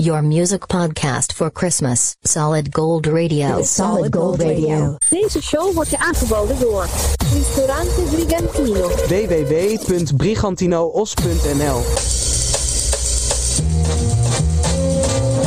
Your 0.00 0.22
music 0.22 0.66
podcast 0.68 1.32
for 1.34 1.50
Christmas. 1.50 2.14
Solid 2.24 2.72
Gold 2.72 3.06
Radio. 3.06 3.62
Solid 3.62 4.14
Gold 4.14 4.40
Radio. 4.40 4.96
Deze 5.10 5.42
show 5.42 5.74
wordt 5.74 5.90
je 5.90 5.98
aangeboden 5.98 6.58
door 6.60 6.86
Ristorante 7.32 8.00
Brigantino. 8.10 8.88
www.brigantinoos.nl 8.88 11.82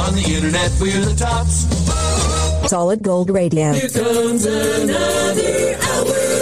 On 0.08 0.14
the 0.14 0.24
internet, 0.36 0.72
we're 0.80 1.02
the 1.02 1.14
tops. 1.16 1.66
Solid 2.70 3.00
Gold 3.06 3.30
Radio. 3.30 3.72
Here 3.72 3.90
comes 3.90 4.46
another 4.46 5.78
hour. 5.82 6.33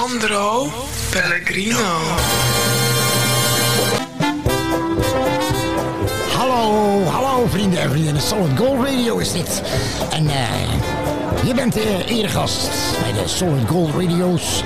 Sandro 0.00 0.72
Pellegrino. 1.12 1.78
Hallo, 6.38 7.04
hallo 7.04 7.46
vrienden 7.48 7.80
en 7.80 7.90
vriendinnen. 7.90 8.22
Solid 8.22 8.58
Gold 8.58 8.84
Radio 8.84 9.18
is 9.18 9.32
dit. 9.32 9.62
En 10.10 10.28
eh, 10.28 10.89
je 11.46 11.54
bent 11.54 11.72
de 11.72 12.04
eregast 12.06 12.70
bij 13.02 13.12
de 13.12 13.28
Solid 13.28 13.68
Gold 13.68 13.90
Radio's 13.94 14.62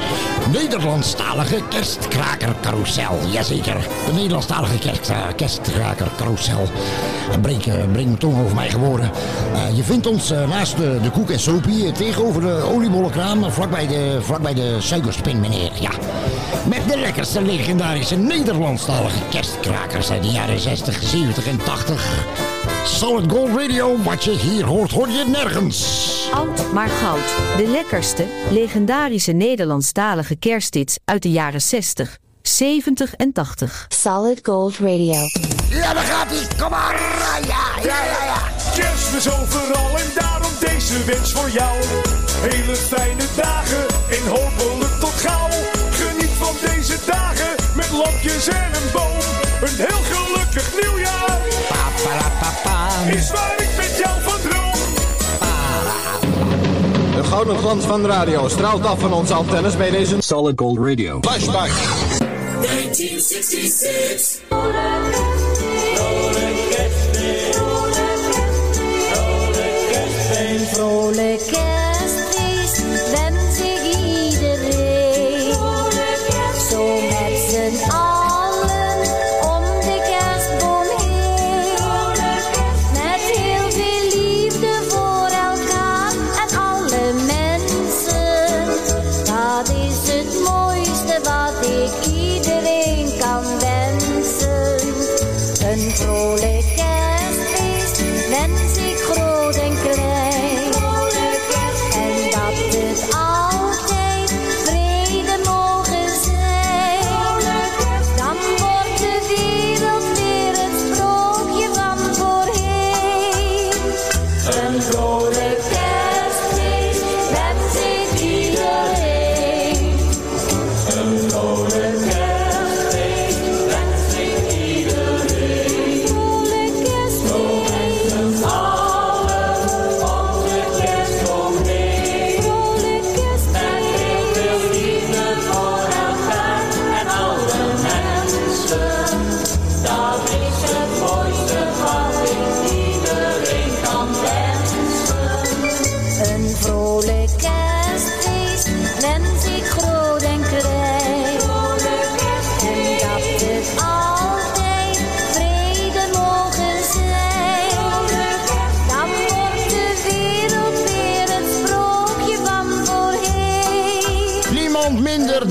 Nederlandstalige 0.52 1.62
kerstkraker 1.68 2.54
carousel. 2.62 3.18
Jazeker, 3.30 3.76
de 4.06 4.12
Nederlandstalige 4.12 4.78
kerst, 4.78 5.12
kerstkraker 5.36 6.06
carousel. 6.16 6.68
En 7.32 7.40
breng, 7.40 7.66
eh, 7.66 7.74
breng 7.74 7.92
mijn 7.92 8.18
tong 8.18 8.42
over 8.42 8.54
mij 8.54 8.70
geboren. 8.70 9.10
Eh, 9.54 9.76
je 9.76 9.82
vindt 9.82 10.06
ons 10.06 10.30
eh, 10.30 10.48
naast 10.48 10.76
de, 10.76 10.98
de 11.02 11.10
koek 11.10 11.30
en 11.30 11.40
sopie 11.40 11.86
eh, 11.86 11.92
tegenover 11.92 12.40
de 12.40 12.62
oliebollenkraam, 12.72 13.50
vlakbij 13.50 13.86
de, 13.86 14.18
vlakbij 14.20 14.54
de 14.54 14.76
suikerspin, 14.80 15.40
meneer. 15.40 15.70
Ja. 15.80 15.90
Met 16.68 16.88
de 16.88 16.98
lekkerste 16.98 17.42
legendarische 17.42 18.16
Nederlandstalige 18.16 19.18
kerstkrakers 19.30 20.10
uit 20.10 20.22
de 20.22 20.30
jaren 20.30 20.60
60, 20.60 21.02
70 21.02 21.46
en 21.46 21.58
80. 21.64 22.53
Solid 22.84 23.30
Gold 23.30 23.56
Radio, 23.56 24.02
wat 24.02 24.24
je 24.24 24.30
hier 24.30 24.64
hoort, 24.64 24.90
hoor 24.90 25.08
je 25.08 25.24
nergens. 25.26 26.28
Oud 26.32 26.72
maar 26.72 26.88
goud. 26.88 27.56
De 27.56 27.66
lekkerste, 27.66 28.26
legendarische 28.50 29.32
Nederlandstalige 29.32 30.36
kersthits 30.36 30.98
uit 31.04 31.22
de 31.22 31.30
jaren 31.30 31.62
60, 31.62 32.18
70 32.42 33.14
en 33.14 33.32
80. 33.32 33.86
Solid 33.88 34.40
Gold 34.42 34.78
Radio. 34.78 35.28
Ja, 35.70 35.94
daar 35.94 36.04
gaat 36.04 36.30
hij. 36.30 36.46
Kom 36.58 36.70
maar. 36.70 37.00
Ja, 37.46 37.82
ja, 37.82 38.04
ja, 38.04 38.24
ja. 38.24 38.42
Kerstmis 38.74 39.28
overal 39.28 39.98
en 39.98 40.10
daarom 40.14 40.52
deze 40.60 41.04
wens 41.04 41.32
voor 41.32 41.50
jou. 41.50 41.76
Hele 42.50 42.76
fijne 42.76 43.24
dagen 43.36 43.86
en 44.10 44.26
hopelijk 44.28 45.00
tot 45.00 45.12
gauw. 45.12 45.48
Geniet 45.90 46.34
van 46.38 46.54
deze 46.60 46.96
dagen 47.06 47.54
met 47.76 47.90
lampjes 47.90 48.48
en 48.48 48.70
een 48.74 48.90
boom. 48.92 49.20
Een 49.60 49.76
heel 49.76 50.02
gelukkig 50.12 50.82
nieuwjaar 50.82 51.43
is 53.12 53.30
waar 53.30 53.54
ik 53.58 53.76
met 53.76 54.00
jou 54.04 54.20
van 54.20 54.40
droom. 54.40 54.72
De 57.14 57.24
gouden 57.24 57.58
glans 57.58 57.84
van 57.84 58.02
de 58.02 58.08
radio 58.08 58.48
straalt 58.48 58.86
af 58.86 59.00
van 59.00 59.12
onze 59.12 59.34
antennes 59.34 59.76
bij 59.76 59.90
deze 59.90 60.16
Solid 60.18 60.60
Gold 60.60 60.78
Radio. 60.78 61.18
flashback. 61.20 61.70
1966. 62.60 64.42
Een 70.36 70.66
vrolijk 70.66 71.63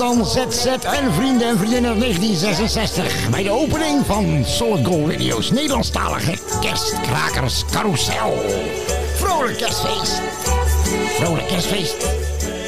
dan 0.04 0.26
ZZ 0.26 0.66
en 0.66 1.14
vrienden 1.14 1.48
en 1.48 1.58
vriendinnen 1.58 1.92
uit 1.92 2.00
1966. 2.00 3.30
Bij 3.30 3.44
de 3.44 3.52
opening 3.52 4.06
van 4.06 4.46
Solid 4.46 4.86
Gold 4.86 5.12
Radio's 5.12 5.52
Nederlandstalige 5.52 6.38
kerstkrakers 6.62 7.66
carousel. 7.72 8.34
Vrolijk 9.16 9.58
kerstfeest. 9.58 10.22
Vrolijk 11.20 11.48
kerstfeest. 11.48 11.96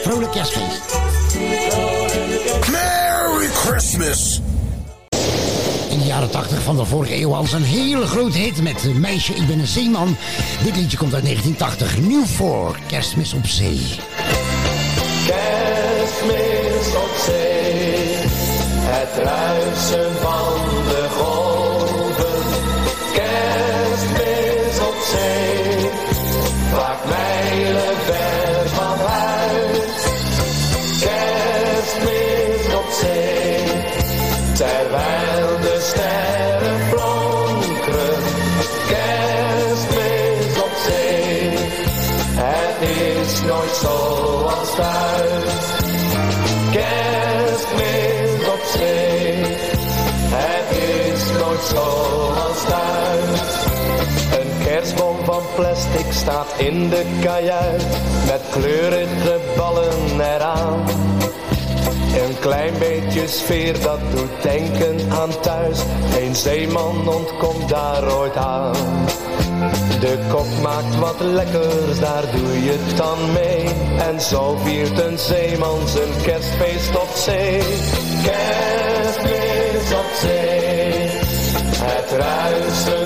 Vrolijk 0.03 0.31
kerstfeest. 0.31 0.81
Merry 2.72 3.47
Christmas. 3.47 4.41
In 5.90 6.00
de 6.00 6.06
jaren 6.06 6.29
80 6.29 6.62
van 6.62 6.75
de 6.75 6.85
vorige 6.85 7.16
eeuw 7.16 7.45
ze 7.45 7.56
een 7.56 7.63
hele 7.63 8.07
grote 8.07 8.38
hit 8.38 8.62
met 8.62 8.94
Meisje, 8.94 9.33
ik 9.33 9.48
ben 9.48 9.60
een 9.60 9.68
zeeman. 9.68 10.18
Dit 10.63 10.75
liedje 10.75 10.98
komt 10.98 11.13
uit 11.13 11.24
1980. 11.24 11.98
Nieuw 11.98 12.25
voor 12.25 12.77
Kerstmis 12.88 13.33
op 13.33 13.45
zee. 13.45 13.81
Het 19.15 19.23
ruisen 19.23 20.15
van 20.15 20.64
plastic 55.56 56.12
staat 56.12 56.48
in 56.57 56.90
de 56.90 57.06
kajuit 57.22 57.86
met 58.25 58.42
kleurige 58.52 59.40
ballen 59.57 60.19
eraan. 60.19 60.84
Een 62.24 62.40
klein 62.40 62.74
beetje 62.80 63.28
sfeer 63.28 63.81
dat 63.81 64.00
doet 64.16 64.42
denken 64.42 65.12
aan 65.12 65.40
thuis. 65.42 65.80
Geen 66.12 66.36
zeeman 66.36 67.07
ontkomt 67.07 67.69
daar 67.69 68.18
ooit 68.18 68.36
aan. 68.36 68.75
De 70.00 70.18
kok 70.31 70.62
maakt 70.62 70.96
wat 71.00 71.19
lekkers, 71.19 72.00
daar 72.00 72.24
doe 72.31 72.63
je 72.63 72.78
het 72.78 72.98
dan 72.98 73.31
mee. 73.34 73.66
En 74.10 74.22
zo 74.22 74.58
viert 74.63 75.00
een 75.00 75.18
zeeman 75.18 75.88
zijn 75.88 76.24
kerstfeest 76.24 76.96
op 76.96 77.12
zee. 77.16 77.60
Kerstmis 78.24 79.92
op 79.92 80.12
zee, 80.22 81.10
het 81.81 82.12
ruisen 82.12 83.05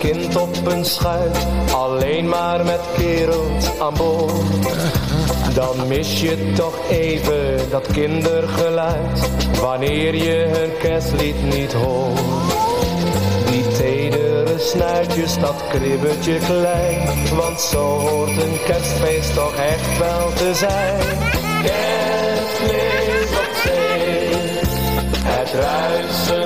kind 0.00 0.36
op 0.36 0.66
een 0.66 0.84
schuit, 0.84 1.46
alleen 1.74 2.28
maar 2.28 2.64
met 2.64 2.80
kerels 2.96 3.78
aan 3.78 3.94
boord. 3.94 4.32
Dan 5.54 5.88
mis 5.88 6.20
je 6.20 6.52
toch 6.54 6.74
even 6.90 7.70
dat 7.70 7.86
kindergeluid, 7.92 9.30
wanneer 9.60 10.14
je 10.14 10.46
hun 10.56 10.70
kerstlied 10.78 11.42
niet 11.54 11.72
hoort. 11.72 12.20
Die 13.50 13.68
tedere 13.68 14.58
snuitjes, 14.58 15.38
dat 15.38 15.62
kribbeltje 15.68 16.38
klein, 16.38 17.08
want 17.36 17.60
zo 17.60 17.98
hoort 17.98 18.30
een 18.42 18.58
kerstfeest 18.64 19.34
toch 19.34 19.54
echt 19.54 19.98
wel 19.98 20.32
te 20.34 20.54
zijn. 20.54 21.00
Kerstmis 21.62 23.30
op 23.44 23.54
zee, 23.62 24.28
het 25.24 25.52
ruisen 25.52 26.39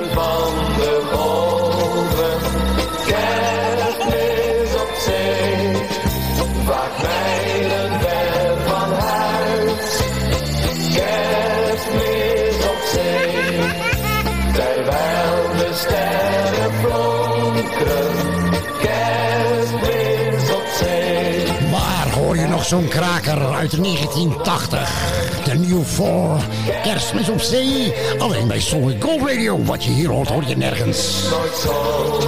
zo'n 22.65 22.87
kraker 22.87 23.53
uit 23.53 23.83
1980? 23.83 25.43
De 25.43 25.53
New 25.53 25.83
Four, 25.83 26.37
Kerstmis 26.83 27.29
op 27.29 27.41
zee. 27.41 27.93
Alleen 28.19 28.47
bij 28.47 28.59
Solid 28.59 29.03
Gold 29.03 29.21
Radio. 29.29 29.63
Wat 29.63 29.83
je 29.83 29.89
hier 29.91 30.09
hoort, 30.09 30.27
hoor 30.29 30.43
je 30.47 30.57
nergens. 30.57 31.23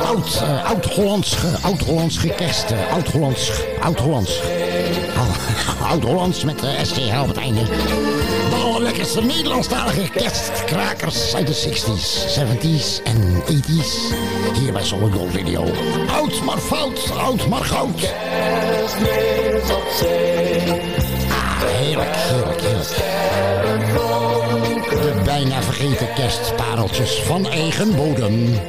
Oud, 0.05 0.41
eh, 0.41 0.65
oud-Hollands, 0.65 1.35
ge- 1.35 1.57
oud-Hollands 1.61 2.17
gekerst. 2.17 2.71
eh, 2.71 2.91
oud-Hollands, 2.93 3.51
oud-Hollands. 3.81 4.39
Oh, 5.17 5.89
Oud-Hollands 5.91 6.43
met 6.43 6.59
de 6.59 6.77
SGH 6.83 7.21
op 7.21 7.27
het 7.27 7.37
einde. 7.37 7.63
De 8.49 8.61
allerlekkerste 8.63 9.21
Nederlandstalige 9.21 10.09
kerstkrakers 10.09 11.35
uit 11.35 11.47
de 11.47 11.53
60s, 11.53 12.39
70s 12.39 13.03
en 13.03 13.43
80s. 13.43 14.15
Hier 14.59 14.73
bij 14.73 14.83
Solid 14.83 15.13
Gold 15.13 15.35
Radio. 15.35 15.65
Oud 16.11 16.43
maar 16.43 16.57
fout, 16.57 17.11
oud 17.17 17.47
maar 17.47 17.63
goud. 17.63 18.13
Op 19.71 19.87
zee. 19.99 20.61
Ah, 21.29 21.61
heerlijk, 21.61 22.15
heerlijk, 22.15 22.61
heerlijk. 22.61 22.95
De 24.89 25.21
bijna 25.23 25.61
vergeten 25.61 26.13
kerstpareltjes 26.13 27.21
van 27.21 27.47
eigen 27.47 27.95
bodem. 27.95 28.59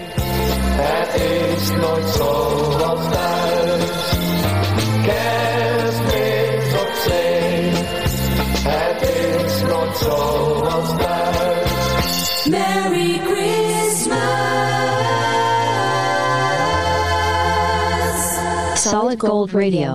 Het 0.81 1.21
is 1.21 1.71
nooit 1.71 2.09
zoals 2.09 3.13
thuis. 3.13 3.49
Zoals 10.01 10.89
thuis. 10.99 12.47
Merry 12.51 13.21
Christmas. 13.25 14.19
Solid 18.75 19.21
Gold 19.21 19.51
Radio. 19.53 19.95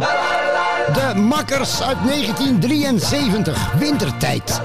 De 0.93 1.19
Makkers 1.19 1.81
uit 1.81 1.97
1973, 2.05 3.73
wintertijd. 3.79 4.61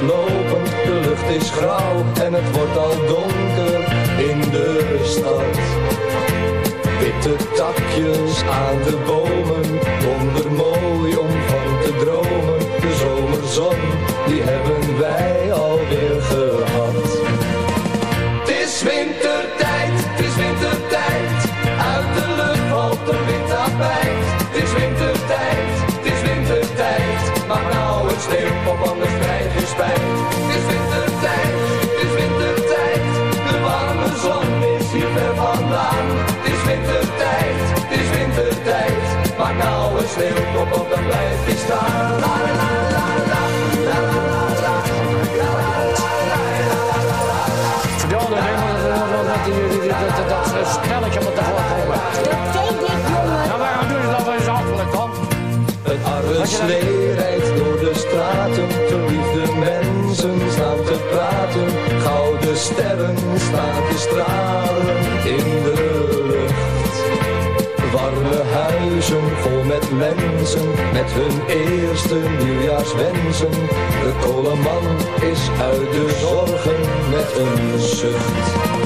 Lopen. 0.00 0.64
De 0.84 1.00
lucht 1.08 1.42
is 1.42 1.50
grauw 1.50 2.04
en 2.22 2.32
het 2.32 2.56
wordt 2.56 2.76
al 2.76 2.94
donker 3.06 3.80
in 4.30 4.40
de 4.50 5.00
stad. 5.04 5.56
Witte 7.00 7.36
takjes 7.54 8.42
aan 8.42 8.82
de 8.82 8.96
bomen, 9.06 9.66
wondermooi 10.06 11.16
om 11.16 11.30
van 11.46 11.80
te 11.82 11.92
dromen. 12.04 12.58
De 12.58 12.94
zomerzon, 12.94 13.80
die 14.26 14.42
hebben 14.42 14.98
wij 14.98 15.52
alweer 15.52 16.22
gehad. 16.22 16.77
sneeuwpop 40.18 40.80
op, 40.80 40.90
dan 40.90 41.04
blijf 41.04 41.46
je 41.46 41.56
staan. 41.64 42.20
La 42.24 42.34
la 42.46 42.52
la 42.54 42.72
la 42.94 43.06
la, 43.30 43.42
la 43.88 44.00
la 44.08 44.26
la 44.26 44.36
la, 44.38 44.70
la 44.70 44.84
eh, 46.38 46.70
la 46.70 46.84
la 49.26 50.26
Dat 50.28 50.52
eh, 50.54 50.72
spelletje 50.74 51.20
komen. 51.20 51.98
Dat 52.54 52.74
weet 52.80 52.92
ik, 52.92 53.04
jongen. 53.08 53.36
Nou, 53.48 53.60
gaan 53.60 53.88
doen 53.88 54.02
ze 54.02 54.16
over 54.20 54.32
eens 54.34 54.46
afgelijk 54.46 54.92
dan? 54.92 55.10
Een 55.84 56.02
arme 56.04 56.34
rijdt 57.14 57.56
door 57.56 57.78
de 57.78 57.92
straten, 57.94 58.68
geliefde 58.88 59.42
mensen 59.58 60.50
staan 60.50 60.82
te 60.84 60.98
praten. 61.10 61.68
Gouden 62.00 62.56
sterren 62.56 63.16
staan 63.48 63.82
te 63.88 63.98
stralen 63.98 64.98
in 65.24 65.46
de 65.64 65.74
lucht. 66.28 66.77
Warme 67.92 68.42
huizen 68.42 69.36
vol 69.40 69.64
met 69.64 69.90
mensen, 69.92 70.68
met 70.92 71.12
hun 71.12 71.46
eerste 71.46 72.18
nieuwjaarswensen. 72.38 73.50
De 74.02 74.12
koleman 74.20 74.86
is 75.30 75.50
uit 75.60 75.92
de 75.92 76.16
zorgen 76.20 76.80
met 77.10 77.38
een 77.38 77.78
zucht. 77.78 78.78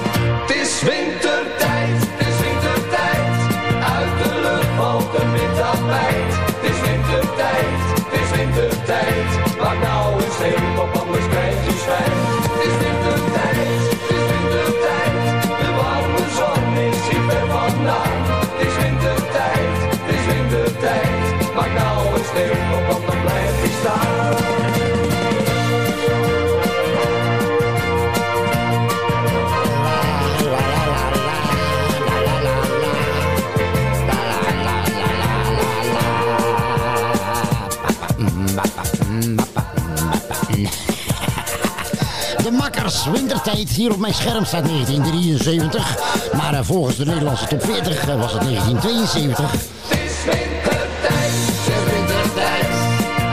Wintertijd. 43.05 43.69
Hier 43.69 43.93
op 43.93 43.99
mijn 43.99 44.15
scherm 44.15 44.45
staat 44.45 44.65
1973. 44.65 45.97
Maar 46.37 46.55
eh, 46.55 46.61
volgens 46.63 46.97
de 46.97 47.05
Nederlandse 47.05 47.47
top 47.47 47.63
40 47.65 48.09
eh, 48.09 48.21
was 48.21 48.33
het 48.33 48.43
1972. 48.43 49.51
Het 49.51 49.99
is 50.05 50.25
wintertijd, 50.25 51.33
het 51.33 51.69
is 51.69 51.93
wintertijd. 51.93 52.67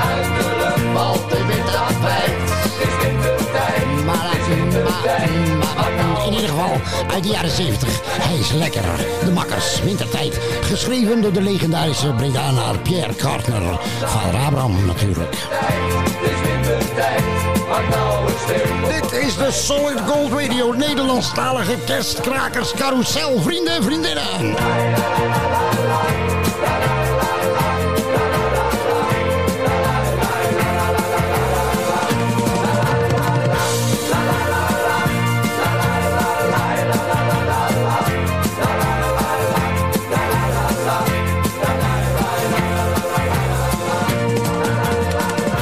Uit 0.10 0.26
de 0.38 0.56
lucht 0.58 0.98
valt 0.98 1.30
de 1.30 1.46
wintertijd. 1.46 2.32
Het 2.52 2.88
is 2.88 3.04
wintertijd, 3.04 4.06
Maar, 4.06 4.30
het 4.32 4.40
is 4.40 4.48
wintertijd. 4.48 5.30
maar, 5.58 5.92
maar 6.16 6.26
in 6.28 6.34
ieder 6.34 6.50
geval 6.50 6.76
uit 7.14 7.24
de 7.24 7.30
jaren 7.30 7.50
70. 7.52 7.90
Hij 8.04 8.38
is 8.38 8.52
lekker. 8.52 8.84
De 9.26 9.32
Makkers, 9.32 9.82
Wintertijd. 9.82 10.40
Geschreven 10.62 11.22
door 11.22 11.34
de 11.34 11.42
legendarische 11.42 12.14
Bredanaar 12.14 12.78
Pierre 12.78 13.14
Kartner. 13.14 13.80
Vader 14.04 14.40
Abraham 14.40 14.86
natuurlijk. 14.86 15.36
Het 15.36 16.32
is 16.32 16.50
wintertijd, 16.50 17.24
maak 17.70 17.90
nou 17.90 18.30
stil. 18.44 18.79
Is 19.20 19.38
de 19.38 19.52
Solid 19.52 20.00
Gold 20.00 20.32
Radio 20.32 20.72
Nederlandstalige 20.72 21.78
kerstkrakers 21.86 22.72
carousel. 22.74 23.42
Vrienden 23.42 23.74
en 23.74 23.84
vriendinnen. 23.84 24.56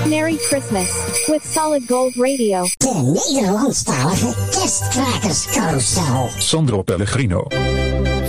Merry 0.10 0.38
Christmas 0.38 1.17
with 1.28 1.46
Solid 1.54 1.84
Gold 1.88 2.16
Radio. 2.16 2.64
De 2.78 3.22
Nederlandstalige 3.32 4.34
kerstkrakerscarousel. 4.52 6.30
Sandro 6.38 6.82
Pellegrino. 6.82 7.46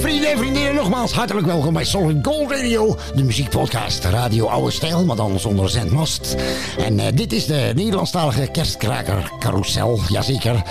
Vrienden 0.00 0.30
en 0.30 0.38
vriendinnen, 0.38 0.74
nogmaals 0.74 1.12
hartelijk 1.12 1.46
welkom 1.46 1.72
bij 1.72 1.84
Solid 1.84 2.26
Gold 2.26 2.50
Radio. 2.50 2.96
De 3.14 3.22
muziekpodcast 3.22 4.04
Radio 4.04 4.46
Oude 4.46 4.70
Stijl, 4.70 5.04
maar 5.04 5.16
dan 5.16 5.40
zonder 5.40 5.70
zendmast. 5.70 6.36
En 6.78 7.00
eh, 7.00 7.06
dit 7.14 7.32
is 7.32 7.46
de 7.46 7.72
Nederlandstalige 7.74 8.48
kerstkraker 8.52 9.32
carousel. 9.38 10.00
Jazeker. 10.08 10.62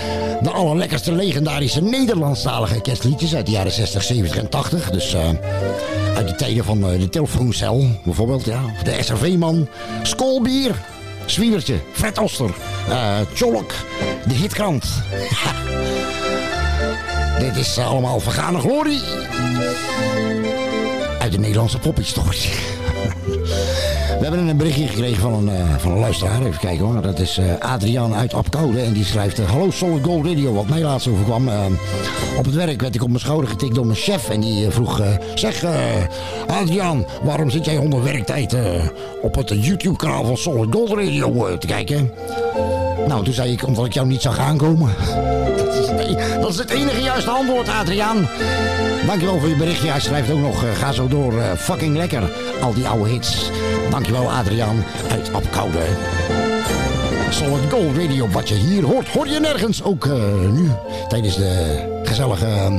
De 0.42 0.50
allerlekkerste 0.50 1.12
legendarische 1.12 1.82
Nederlandstalige 1.82 2.80
kerstliedjes 2.80 3.34
uit 3.34 3.46
de 3.46 3.52
jaren 3.52 3.72
60, 3.72 4.02
70 4.02 4.38
en 4.38 4.48
80. 4.48 4.90
Dus 4.90 5.14
eh, 5.14 5.28
uit 6.16 6.28
de 6.28 6.34
tijden 6.36 6.64
van 6.64 6.90
eh, 6.90 7.00
de 7.00 7.08
telefooncel 7.08 7.86
bijvoorbeeld. 8.04 8.44
Ja. 8.44 8.60
De 8.84 9.02
SRV-man. 9.02 9.68
Skolbier. 10.02 10.74
Zwiebertje. 11.30 11.80
Fred 11.92 12.18
Oster. 12.18 12.50
Tjolk. 13.34 13.72
De 14.26 14.34
Hitkrant. 14.34 14.84
Dit 17.38 17.56
is 17.56 17.76
eh, 17.76 17.86
allemaal 17.86 18.20
vergane 18.20 18.58
glorie. 18.58 19.00
Uit 21.18 21.32
de 21.32 21.38
Nederlandse 21.38 21.78
poppies, 21.78 22.12
toch? 22.12 22.34
We 24.18 24.24
hebben 24.24 24.48
een 24.48 24.56
berichtje 24.56 24.86
gekregen 24.86 25.20
van 25.20 25.32
een, 25.32 25.48
eh, 25.48 25.74
van 25.78 25.98
luisteraar. 25.98 26.40
Even 26.42 26.60
kijken 26.60 26.84
hoor. 26.84 27.02
Dat 27.02 27.18
is 27.18 27.38
eh, 27.38 27.44
Adriaan 27.58 28.14
uit 28.14 28.34
Apkoude. 28.34 28.80
En 28.80 28.92
die 28.92 29.04
schrijft... 29.04 29.38
eh, 29.38 29.50
Hallo 29.50 29.70
Solid 29.70 30.04
Gold 30.04 30.26
Radio. 30.26 30.52
Wat 30.52 30.68
mij 30.68 30.82
laatst 30.82 31.08
overkwam. 31.08 31.48
eh, 31.48 31.64
op 32.38 32.44
het 32.44 32.54
werk 32.54 32.80
werd 32.80 32.94
ik 32.94 33.02
op 33.02 33.08
mijn 33.08 33.20
schouder 33.20 33.48
getikt 33.50 33.74
door 33.74 33.86
mijn 33.86 33.98
chef. 33.98 34.28
En 34.30 34.40
die 34.40 34.70
vroeg... 34.70 35.02
zeg 35.34 35.64
Adriaan, 36.46 37.04
waarom 37.22 37.50
zit 37.50 37.64
jij 37.64 37.76
onder 37.76 38.02
werktijd 38.04 38.56
op 39.22 39.34
het 39.34 39.64
YouTube 39.64 39.96
kanaal 39.96 40.24
van 40.24 40.36
Solid 40.36 40.74
Gold 40.74 40.90
Radio 40.90 41.58
te 41.58 41.66
kijken? 41.66 42.10
Nou, 43.08 43.24
toen 43.24 43.34
zei 43.34 43.52
ik, 43.52 43.66
omdat 43.66 43.86
ik 43.86 43.92
jou 43.92 44.06
niet 44.06 44.22
zag 44.22 44.38
aankomen. 44.38 44.94
Dat 45.56 45.74
is, 45.74 45.90
nee, 45.90 46.40
dat 46.40 46.50
is 46.50 46.58
het 46.58 46.70
enige 46.70 47.00
juiste 47.00 47.30
antwoord, 47.30 47.68
Adriaan. 47.68 48.28
Dankjewel 49.06 49.38
voor 49.38 49.48
je 49.48 49.56
berichtje. 49.56 49.90
Hij 49.90 50.00
schrijft 50.00 50.30
ook 50.30 50.38
nog, 50.38 50.64
eh, 50.64 50.70
ga 50.74 50.92
zo 50.92 51.08
door, 51.08 51.38
eh, 51.38 51.52
fucking 51.56 51.96
lekker. 51.96 52.22
Al 52.60 52.74
die 52.74 52.88
oude 52.88 53.10
hits. 53.10 53.50
Dankjewel, 53.90 54.30
Adriaan 54.30 54.84
uit 55.10 55.32
Apkoude. 55.32 55.78
Solid 57.30 57.70
Gold 57.70 57.96
Radio, 57.96 58.28
wat 58.28 58.48
je 58.48 58.54
hier 58.54 58.84
hoort, 58.84 59.08
hoor 59.08 59.28
je 59.28 59.40
nergens. 59.40 59.82
Ook 59.82 60.06
eh, 60.06 60.12
nu, 60.52 60.70
tijdens 61.08 61.36
de 61.36 62.00
gezellige... 62.04 62.46
ehm, 62.46 62.78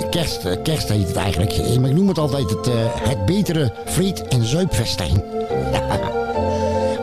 kerst, 0.10 0.62
kerst 0.62 0.88
heet 0.88 1.08
het 1.08 1.16
eigenlijk. 1.16 1.78
Maar 1.80 1.90
ik 1.90 1.96
noem 1.96 2.08
het 2.08 2.18
altijd 2.18 2.50
het, 2.50 2.68
het 3.08 3.26
betere 3.26 3.72
vreet- 3.84 4.28
en 4.28 4.44
zuipfestijn. 4.44 5.22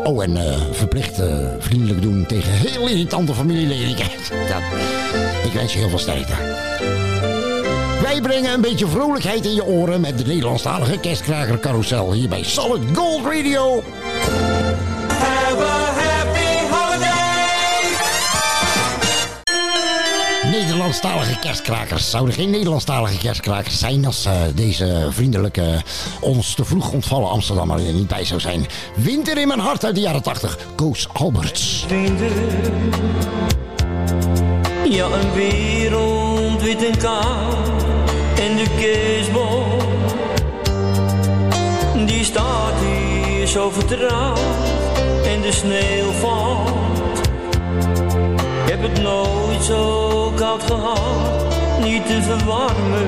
Oh, 0.05 0.23
en 0.23 0.37
eh, 0.37 0.61
verplicht 0.71 1.19
eh, 1.19 1.37
vriendelijk 1.59 2.01
doen 2.01 2.25
tegen 2.25 2.51
heel 2.51 2.87
irritante 2.87 3.33
familieleden. 3.33 3.89
Ik 5.43 5.53
wens 5.53 5.73
je 5.73 5.79
heel 5.79 5.89
veel 5.89 5.99
sterkte. 5.99 6.33
Wij 8.01 8.21
brengen 8.21 8.53
een 8.53 8.61
beetje 8.61 8.87
vrolijkheid 8.87 9.45
in 9.45 9.53
je 9.53 9.65
oren 9.65 10.01
met 10.01 10.17
de 10.17 10.25
Nederlandstalige 10.25 10.99
kerstkraker 10.99 11.59
carousel 11.59 12.13
hier 12.13 12.29
bij 12.29 12.43
Solid 12.43 12.81
Gold 12.93 13.25
Radio. 13.25 13.83
Nederlandstalige 20.85 21.39
kerstkrakers. 21.39 22.09
Zouden 22.09 22.33
geen 22.33 22.49
Nederlandstalige 22.49 23.17
kerstkrakers 23.17 23.79
zijn 23.79 24.05
als 24.05 24.25
eh, 24.25 24.33
deze 24.55 25.07
vriendelijke, 25.09 25.81
ons 26.19 26.55
te 26.55 26.65
vroeg 26.65 26.91
ontvallen 26.91 27.29
Amsterdammer 27.29 27.87
er 27.87 27.93
niet 27.93 28.07
bij 28.07 28.25
zou 28.25 28.39
zijn. 28.39 28.65
Winter 28.95 29.37
in 29.37 29.47
mijn 29.47 29.59
hart 29.59 29.85
uit 29.85 29.95
de 29.95 30.01
jaren 30.01 30.23
80. 30.23 30.57
Koos 30.75 31.07
Alberts. 31.13 31.85
Ja, 34.89 35.05
een 35.05 35.33
wereld 35.33 36.61
wit 36.61 36.85
en 36.85 36.97
koud 36.97 37.83
en 38.39 38.55
de 38.55 38.65
kerstboom 38.79 39.79
die 42.05 42.23
staat 42.23 42.73
hier 42.79 43.47
zo 43.47 43.69
vertrouwd 43.69 44.39
en 45.25 45.41
de 45.41 45.51
sneeuw 45.51 46.11
valt. 46.11 47.04
Het 48.87 49.01
nooit 49.01 49.63
zo 49.63 50.31
koud 50.35 50.63
gehad, 50.63 51.55
niet 51.83 52.05
te 52.07 52.21
verwarmen. 52.21 53.07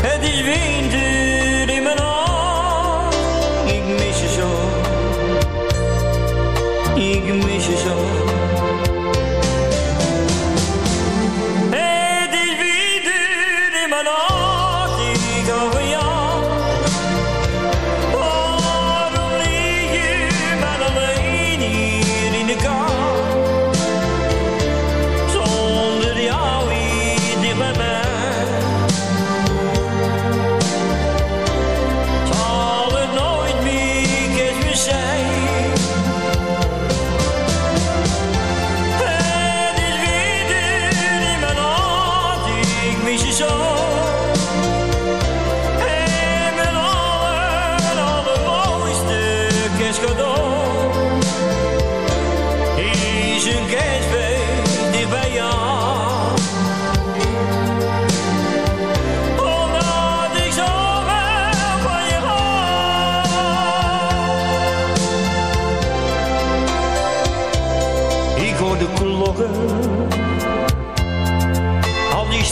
Het 0.00 0.22
is 0.22 0.42
winter 0.42 1.74
in 1.76 1.82
mijn 1.82 1.98
hart, 1.98 3.14
ik 3.66 3.84
mis 3.84 4.20
je 4.20 4.28
zo, 4.38 4.48
ik 7.00 7.44
mis 7.44 7.66
je 7.66 7.76
zo. 7.76 8.17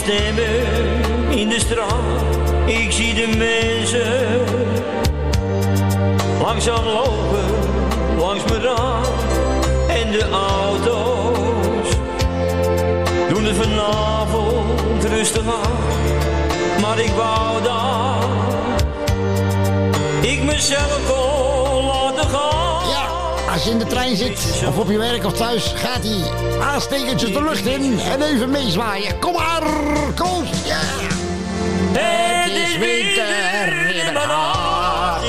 Stemmen 0.07 0.65
in 1.29 1.49
de 1.49 1.59
straat. 1.59 2.23
Ik 2.65 2.91
zie 2.91 3.13
de 3.13 3.27
mensen 3.37 4.39
langzaam 6.41 6.85
lopen 6.85 7.45
langs 8.17 8.43
mijn 8.43 8.61
raam. 8.61 9.03
En 9.87 10.11
de 10.11 10.29
auto's 10.29 11.89
doen 13.29 13.43
het 13.43 13.55
vanavond 13.55 15.03
rustig 15.03 15.43
aan. 15.45 15.77
Maar 16.81 16.99
ik 16.99 17.11
wou 17.11 17.63
dat 17.63 18.25
ik 20.21 20.43
mezelf 20.43 20.99
kon 21.07 21.16
je 23.67 23.73
in 23.73 23.79
de 23.79 23.85
trein 23.85 24.15
zit, 24.15 24.63
of 24.67 24.77
op 24.77 24.89
je 24.89 24.97
werk 24.97 25.25
of 25.25 25.33
thuis, 25.33 25.73
gaat 25.75 26.01
die 26.01 26.23
aanstekertjes 26.61 27.33
de 27.33 27.43
lucht 27.43 27.65
in 27.65 27.99
en 27.99 28.21
even 28.21 28.49
meezwaaien. 28.49 29.19
Kom 29.19 29.33
maar, 29.33 29.63
ja! 30.65 30.79
Het 31.91 32.51
is 32.51 32.77
winter 32.77 34.05
in 34.07 34.13
mijn 34.13 34.29
hart. 34.29 35.25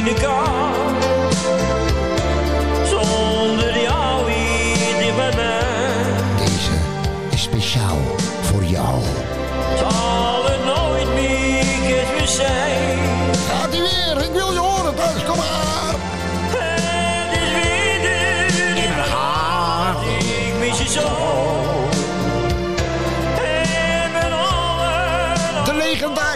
in 0.00 0.04
de 0.04 0.14
kou. 0.20 0.48
Zonder 2.84 3.82
jou 3.82 4.30
hier 4.30 5.14
bij 5.14 5.34
mij. 5.36 6.44
Deze 6.44 6.70
is 7.30 7.42
speciaal 7.42 7.98
voor 8.42 8.64
jou. 8.64 9.19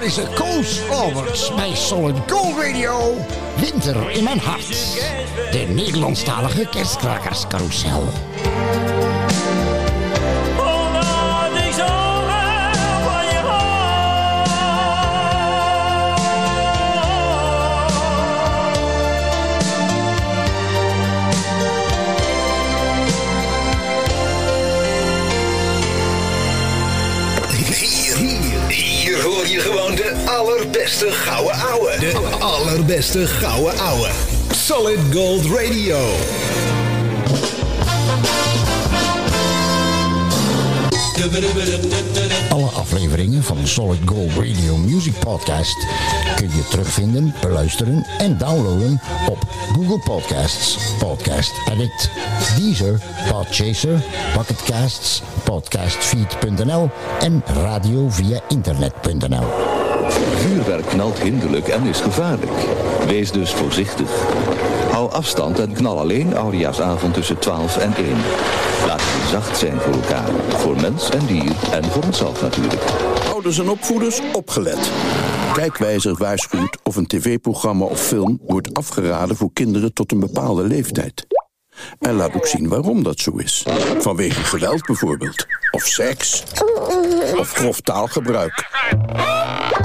Legendarische 0.05 0.45
Koos 0.45 0.89
Alberts 0.91 1.55
bij 1.55 1.75
Solid 1.75 2.17
Gold 2.27 2.57
Radio. 2.57 3.15
Winter 3.57 4.11
in 4.11 4.25
mijn 4.25 4.39
hart. 4.39 4.69
De 5.51 5.67
Nederlandstalige 5.69 6.69
kerstkrakerscarousel. 6.69 8.03
Allerbeste 30.55 31.11
gouden 31.11 31.61
ouwe. 31.61 31.97
De 31.99 32.13
allerbeste 32.41 33.27
gouden 33.27 33.79
ouwe. 33.79 34.09
Solid 34.51 34.99
Gold 35.13 35.45
Radio. 35.45 35.97
Alle 42.51 42.67
afleveringen 42.67 43.43
van 43.43 43.67
Solid 43.67 43.99
Gold 44.05 44.33
Radio 44.33 44.77
Music 44.77 45.19
Podcast 45.19 45.87
kun 46.37 46.49
je 46.49 46.69
terugvinden, 46.71 47.35
beluisteren 47.40 48.07
en 48.19 48.38
downloaden 48.38 49.01
op 49.29 49.38
Google 49.73 49.99
Podcasts, 49.99 50.79
Podcast 50.99 51.53
Addict, 51.71 52.11
Deezer, 52.57 53.01
Podchaser, 53.31 54.03
Pocketcasts, 54.35 55.23
Podcastfeed.nl 55.45 56.90
en 57.21 57.43
radio 57.47 58.11
via 58.11 58.40
internet.nl. 58.49 59.74
Vuurwerk 60.12 60.87
knalt 60.87 61.19
hinderlijk 61.19 61.69
en 61.69 61.87
is 61.87 62.01
gevaarlijk. 62.01 62.53
Wees 63.07 63.33
dus 63.33 63.53
voorzichtig. 63.53 64.11
Hou 64.90 65.12
afstand 65.12 65.59
en 65.59 65.73
knal 65.73 65.99
alleen 65.99 66.37
Oudejaarsavond 66.37 67.14
tussen 67.14 67.38
12 67.38 67.77
en 67.77 67.95
1. 67.97 68.07
Laten 68.87 69.07
we 69.07 69.29
zacht 69.31 69.57
zijn 69.59 69.81
voor 69.81 69.93
elkaar. 69.93 70.29
Voor 70.49 70.81
mens 70.81 71.11
en 71.11 71.27
dier 71.27 71.53
en 71.73 71.85
voor 71.85 72.03
onszelf 72.03 72.43
natuurlijk. 72.43 72.83
Ouders 73.33 73.59
en 73.59 73.69
opvoeders, 73.69 74.21
opgelet. 74.33 74.90
Kijkwijzer 75.53 76.14
waarschuwt 76.19 76.79
of 76.83 76.97
een 76.97 77.07
tv-programma 77.07 77.85
of 77.85 78.01
film 78.01 78.40
wordt 78.47 78.75
afgeraden 78.75 79.37
voor 79.37 79.51
kinderen 79.53 79.93
tot 79.93 80.12
een 80.12 80.21
bepaalde 80.21 80.62
leeftijd. 80.62 81.27
En 81.99 82.14
laat 82.14 82.35
ook 82.35 82.47
zien 82.47 82.69
waarom 82.69 83.03
dat 83.03 83.19
zo 83.19 83.37
is. 83.37 83.67
Vanwege 83.99 84.45
geweld 84.45 84.87
bijvoorbeeld. 84.87 85.47
Of 85.71 85.83
seks. 85.83 86.43
Of 87.37 87.53
grof 87.53 87.81
taalgebruik. 87.81 88.71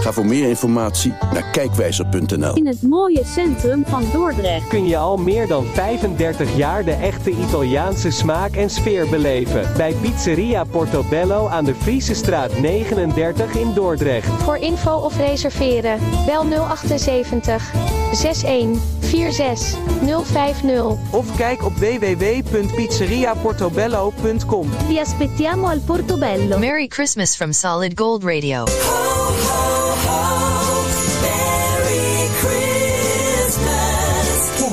Ga 0.09 0.15
voor 0.15 0.25
meer 0.25 0.49
informatie 0.49 1.13
naar 1.33 1.45
kijkwijzer.nl. 1.51 2.55
In 2.55 2.67
het 2.67 2.81
mooie 2.81 3.21
centrum 3.25 3.85
van 3.85 4.03
Dordrecht. 4.13 4.67
kun 4.67 4.87
je 4.87 4.97
al 4.97 5.17
meer 5.17 5.47
dan 5.47 5.65
35 5.65 6.57
jaar 6.57 6.85
de 6.85 6.91
echte 6.91 7.31
Italiaanse 7.31 8.11
smaak 8.11 8.55
en 8.55 8.69
sfeer 8.69 9.09
beleven. 9.09 9.71
Bij 9.77 9.93
Pizzeria 9.93 10.63
Portobello 10.63 11.47
aan 11.47 11.65
de 11.65 11.75
Friese 11.75 12.13
straat 12.13 12.59
39 12.59 13.55
in 13.55 13.73
Dordrecht. 13.73 14.27
Voor 14.27 14.57
info 14.57 14.95
of 14.95 15.17
reserveren, 15.17 15.99
bel 16.25 16.45
078 16.75 17.73
61 18.11 18.81
46 19.01 19.77
050. 20.23 20.85
Of 21.11 21.35
kijk 21.37 21.63
op 21.63 21.73
www.pizzeriaportobello.com. 21.73 24.69
Vi 24.87 24.99
aspettiamo 24.99 25.67
al 25.67 25.79
Portobello. 25.79 26.57
Merry 26.57 26.87
Christmas 26.87 27.35
from 27.35 27.51
Solid 27.51 27.99
Gold 27.99 28.23
Radio. 28.23 28.63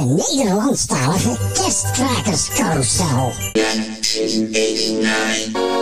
Nederlandstalige 0.07 1.37
kerstkrakerscarousel. 1.55 3.33
1989. 3.55 5.76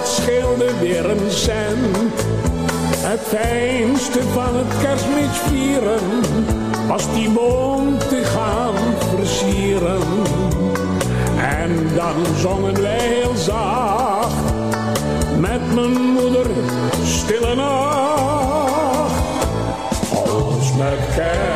Dat 0.00 0.08
scheelde 0.08 0.78
weer 0.80 1.10
een 1.10 1.30
cent. 1.30 1.96
Het 2.96 3.20
fijnste 3.20 4.22
van 4.22 4.56
het 4.56 4.82
kerstmis 4.82 5.38
vieren 5.48 6.00
was 6.88 7.12
die 7.14 7.30
boom 7.30 7.98
te 7.98 8.24
gaan 8.24 8.74
versieren. 9.16 10.02
En 11.36 11.88
dan 11.94 12.36
zongen 12.36 12.82
wij 12.82 12.98
heel 12.98 13.34
zacht 13.36 14.34
met 15.38 15.74
mijn 15.74 16.00
moeder 16.00 16.46
stille 17.04 17.54
nacht. 17.54 19.12
Als 20.10 20.72
met 20.76 21.14
kerst 21.14 21.49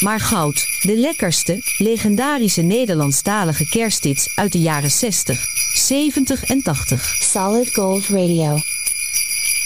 maar 0.00 0.20
goud. 0.20 0.66
De 0.82 0.96
lekkerste, 0.96 1.58
legendarische 1.78 2.62
Nederlandstalige 2.62 3.68
kersthits 3.68 4.32
uit 4.34 4.52
de 4.52 4.60
jaren 4.60 4.90
60, 4.90 5.46
70 5.74 6.44
en 6.44 6.62
80. 6.62 7.04
Solid 7.20 7.74
Gold 7.74 8.06
Radio. 8.06 8.58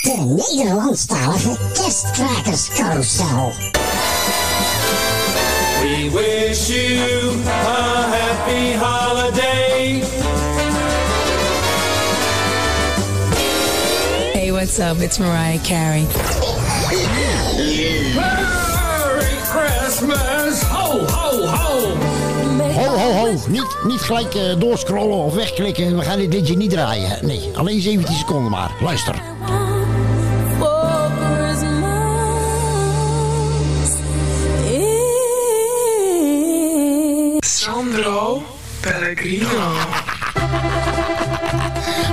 De 0.03 0.45
Nederlandstalige 0.53 1.59
kerstkrakerscarousel. 1.73 3.53
We 5.83 6.11
wish 6.13 6.69
you 6.69 7.35
a 7.47 8.07
happy 8.07 8.77
holiday. 8.77 10.03
Hey, 14.33 14.53
what's 14.53 14.79
up? 14.79 15.01
It's 15.01 15.19
Mariah 15.19 15.63
Carey. 15.63 16.07
Christmas! 20.05 20.63
Ho, 20.63 21.07
ho, 21.07 21.47
ho! 21.47 21.97
Ho, 22.73 22.99
ho, 22.99 23.13
ho. 23.13 23.33
Niet, 23.49 23.77
niet 23.85 24.01
gelijk 24.01 24.35
eh, 24.35 24.59
doorscrollen 24.59 25.17
of 25.17 25.35
wegklikken. 25.35 25.97
We 25.97 26.05
gaan 26.05 26.19
dit 26.19 26.33
liedje 26.33 26.57
niet 26.57 26.71
draaien. 26.71 27.27
Nee, 27.27 27.51
alleen 27.55 27.81
17 27.81 28.17
seconden 28.17 28.51
maar. 28.51 28.71
Luister. 28.81 29.15
Sandro 37.39 38.43
Pellegrino. 38.81 39.49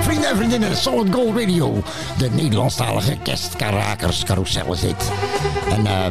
Vrienden 0.02 0.30
en 0.30 0.36
vriendinnen, 0.36 0.76
Solid 0.76 1.14
Gold 1.14 1.36
Radio. 1.38 1.82
De 2.18 2.30
Nederlandstalige 2.30 3.16
kerstkarakers 3.22 4.24
carousel 4.24 4.72
is 4.72 4.80
dit. 4.80 5.10
En 5.70 5.86
eh... 5.86 6.06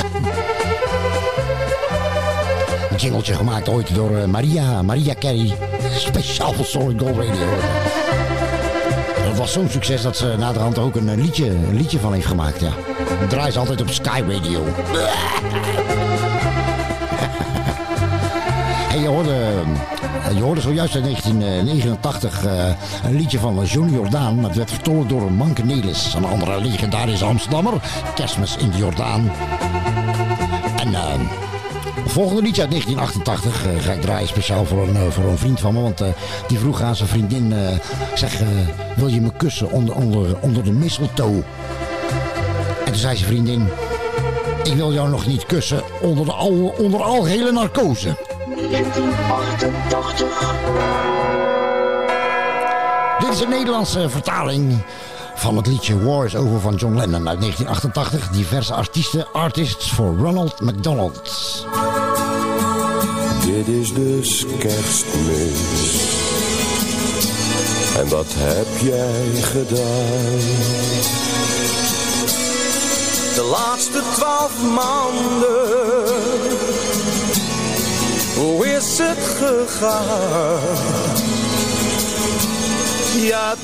een 3.06 3.12
jingletje 3.12 3.34
gemaakt 3.34 3.68
ooit 3.68 3.94
door 3.94 4.16
eh, 4.16 4.24
Maria, 4.24 4.82
Maria 4.82 5.14
Carey. 5.18 5.56
Speciaal 5.96 6.52
voor 6.52 6.64
Solid 6.64 7.00
Gold 7.00 7.16
Radio. 7.16 7.46
Dat 9.24 9.36
was 9.36 9.52
zo'n 9.52 9.68
succes 9.68 10.02
dat 10.02 10.16
ze 10.16 10.34
naderhand 10.38 10.76
er 10.76 10.82
ook 10.82 10.96
een 10.96 11.20
liedje, 11.20 11.50
een 11.50 11.76
liedje 11.76 11.98
van 11.98 12.12
heeft 12.12 12.26
gemaakt. 12.26 12.60
Ja. 12.60 12.70
Dat 13.20 13.30
draait 13.30 13.52
ze 13.52 13.58
altijd 13.58 13.80
op 13.80 13.90
Sky 13.90 14.22
Radio. 14.28 14.64
En 18.92 19.02
je 19.02 19.08
hoorde, 19.08 19.34
eh, 20.28 20.36
je 20.36 20.42
hoorde 20.42 20.60
zojuist 20.60 20.94
in 20.94 21.02
1989 21.02 22.44
eh, 22.44 22.68
een 23.04 23.16
liedje 23.16 23.38
van 23.38 23.64
Johnny 23.64 23.92
Jordaan. 23.92 24.42
Dat 24.42 24.54
werd 24.54 24.70
vertolkt 24.70 25.08
door 25.08 25.32
Manke 25.32 25.64
Nelis, 25.64 26.14
een 26.14 26.24
andere 26.24 26.60
legendarische 26.60 27.24
Amsterdammer. 27.24 27.72
Kerstmis 28.14 28.56
in 28.56 28.70
de 28.70 28.76
Jordaan. 28.76 29.30
En 30.76 30.94
het 30.94 31.45
volgende 32.16 32.42
liedje 32.42 32.62
uit 32.62 32.70
1988 32.70 33.66
eh, 33.66 33.82
ga 33.82 33.92
ik 33.92 34.00
draaien 34.00 34.28
speciaal 34.28 34.64
voor 34.64 34.88
een, 34.88 34.96
eh, 34.96 35.10
voor 35.10 35.24
een 35.24 35.38
vriend 35.38 35.60
van 35.60 35.74
me. 35.74 35.80
Want 35.80 36.00
eh, 36.00 36.08
die 36.48 36.58
vroeg 36.58 36.80
aan 36.80 36.96
zijn 36.96 37.08
vriendin, 37.08 37.54
zeg, 38.14 38.40
wil 38.94 39.06
je 39.06 39.20
me 39.20 39.32
kussen 39.36 39.70
onder, 39.70 39.94
onder, 40.40 40.64
de 40.64 40.72
mistletoe? 40.72 41.42
En 42.84 42.84
toen 42.84 42.94
zei 42.94 43.16
zijn 43.16 43.28
vriendin, 43.28 43.68
ik 44.62 44.74
wil 44.74 44.92
jou 44.92 45.08
nog 45.08 45.26
niet 45.26 45.46
kussen 45.46 45.82
onder 46.00 46.24
de 46.24 46.32
al, 46.32 46.74
algehele 47.02 47.52
narcose. 47.52 48.16
1988. 48.70 50.54
Dit 53.18 53.28
is 53.32 53.40
een 53.40 53.48
Nederlandse 53.48 54.10
vertaling 54.10 54.84
van 55.34 55.56
het 55.56 55.66
liedje 55.66 56.04
War 56.04 56.24
is 56.24 56.36
Over 56.36 56.60
van 56.60 56.74
John 56.74 56.96
Lennon 56.96 57.28
uit 57.28 57.40
1988. 57.40 58.28
Diverse 58.28 58.74
artiesten, 58.74 59.26
artists 59.32 59.90
voor 59.90 60.16
Ronald 60.16 60.60
McDonald. 60.60 61.22
Dit 63.56 63.68
is 63.68 63.92
dus 63.92 64.46
kerstmis. 64.58 66.04
En 67.96 68.08
wat 68.08 68.26
heb 68.28 68.66
jij 68.82 69.42
gedaan? 69.42 70.38
De 73.34 73.48
laatste 73.50 74.02
twaalf 74.14 74.52
maanden. 74.62 76.04
Hoe 78.36 78.66
is 78.66 78.98
het 78.98 79.24
gegaan? 79.38 80.60
Ja, 83.20 83.54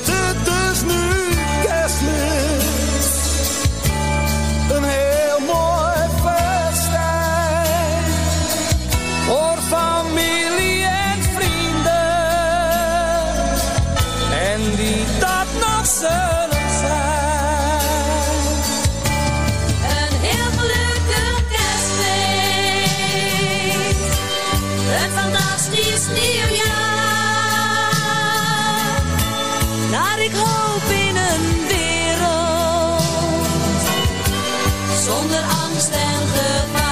angst 35.83 35.91
en 35.91 36.27
gevaar. 36.27 36.83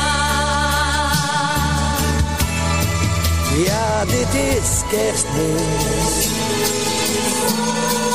Ja, 3.66 4.06
dit 4.06 4.34
is 4.34 4.82
kerstmis. 4.90 6.30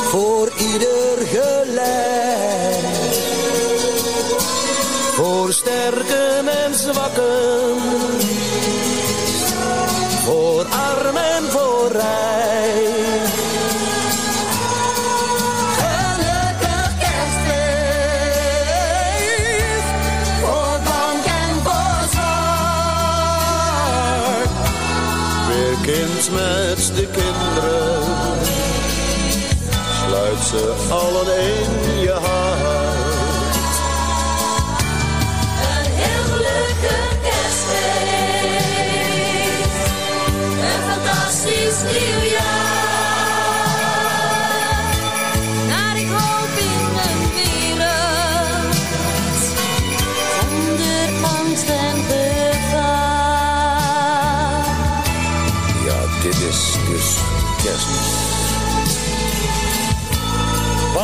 Voor 0.09 0.51
ieder 0.57 1.27
gelijk. 1.27 2.85
Voor 5.13 5.53
sterken 5.53 6.47
en 6.47 6.75
zwakken. 6.75 8.26
Ze 30.47 30.73
allen 30.89 31.27
in 31.37 31.76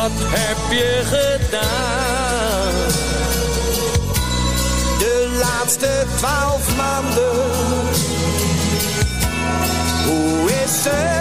Wat 0.04 0.12
heb 0.16 0.72
je 0.72 1.00
gedaan? 1.04 2.74
De 4.98 5.38
laatste 5.40 6.04
twaalf 6.16 6.76
maanden. 6.76 7.34
Hoe 10.06 10.50
is 10.64 10.84
het 10.84 11.13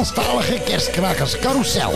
Nederlandstalige 0.00 0.60
kerstkrakers 0.60 1.38
carousel. 1.38 1.92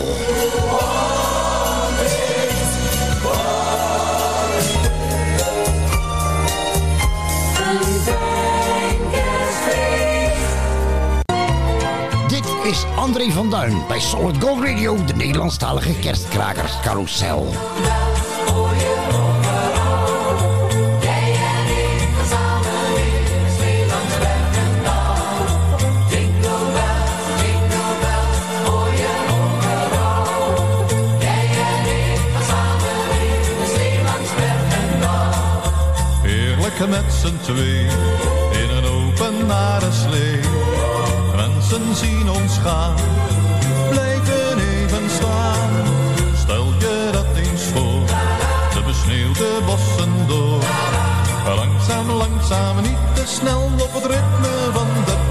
Dit 12.27 12.45
is 12.63 12.83
André 12.95 13.31
van 13.31 13.49
Duin 13.49 13.83
bij 13.87 13.99
Solid 13.99 14.43
Gold 14.43 14.63
Radio, 14.63 15.05
de 15.05 15.13
Nederlandstalige 15.15 15.93
kerstkrakers 15.99 16.79
carousel. 16.81 17.53
Met 36.89 37.13
z'n 37.13 37.37
twee 37.41 37.85
in 38.51 38.69
een 38.69 38.85
openbare 38.85 39.91
slee. 39.91 40.39
Mensen 41.35 41.95
zien 41.95 42.29
ons 42.29 42.57
gaan, 42.57 42.95
blijven 43.89 44.59
even 44.59 45.09
staan. 45.09 45.69
Stel 46.35 46.65
je 46.79 47.09
dat 47.11 47.25
eens 47.35 47.63
voor, 47.63 48.05
de 48.73 48.81
besneeuwde 48.85 49.47
bossen 49.65 50.27
door. 50.27 50.63
Langzaam, 51.55 52.09
langzaam, 52.11 52.81
niet 52.81 53.15
te 53.15 53.23
snel 53.25 53.63
op 53.63 53.93
het 53.93 54.05
ritme 54.05 54.71
van 54.73 54.87
de 55.05 55.24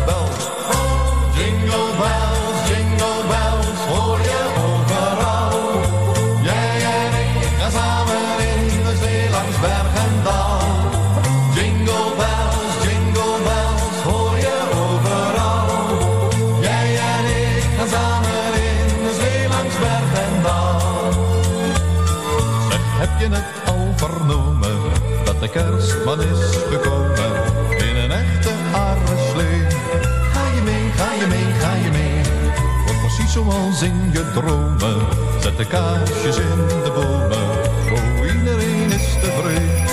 zoals 33.35 33.83
in 33.83 34.11
je 34.13 34.31
dromen. 34.35 34.99
Zet 35.41 35.57
de 35.57 35.67
kaarsjes 35.67 36.37
in 36.37 36.57
de 36.85 36.93
bomen, 36.95 37.49
oh 37.95 38.35
iedereen 38.37 38.91
is 38.99 39.07
tevreden. 39.21 39.89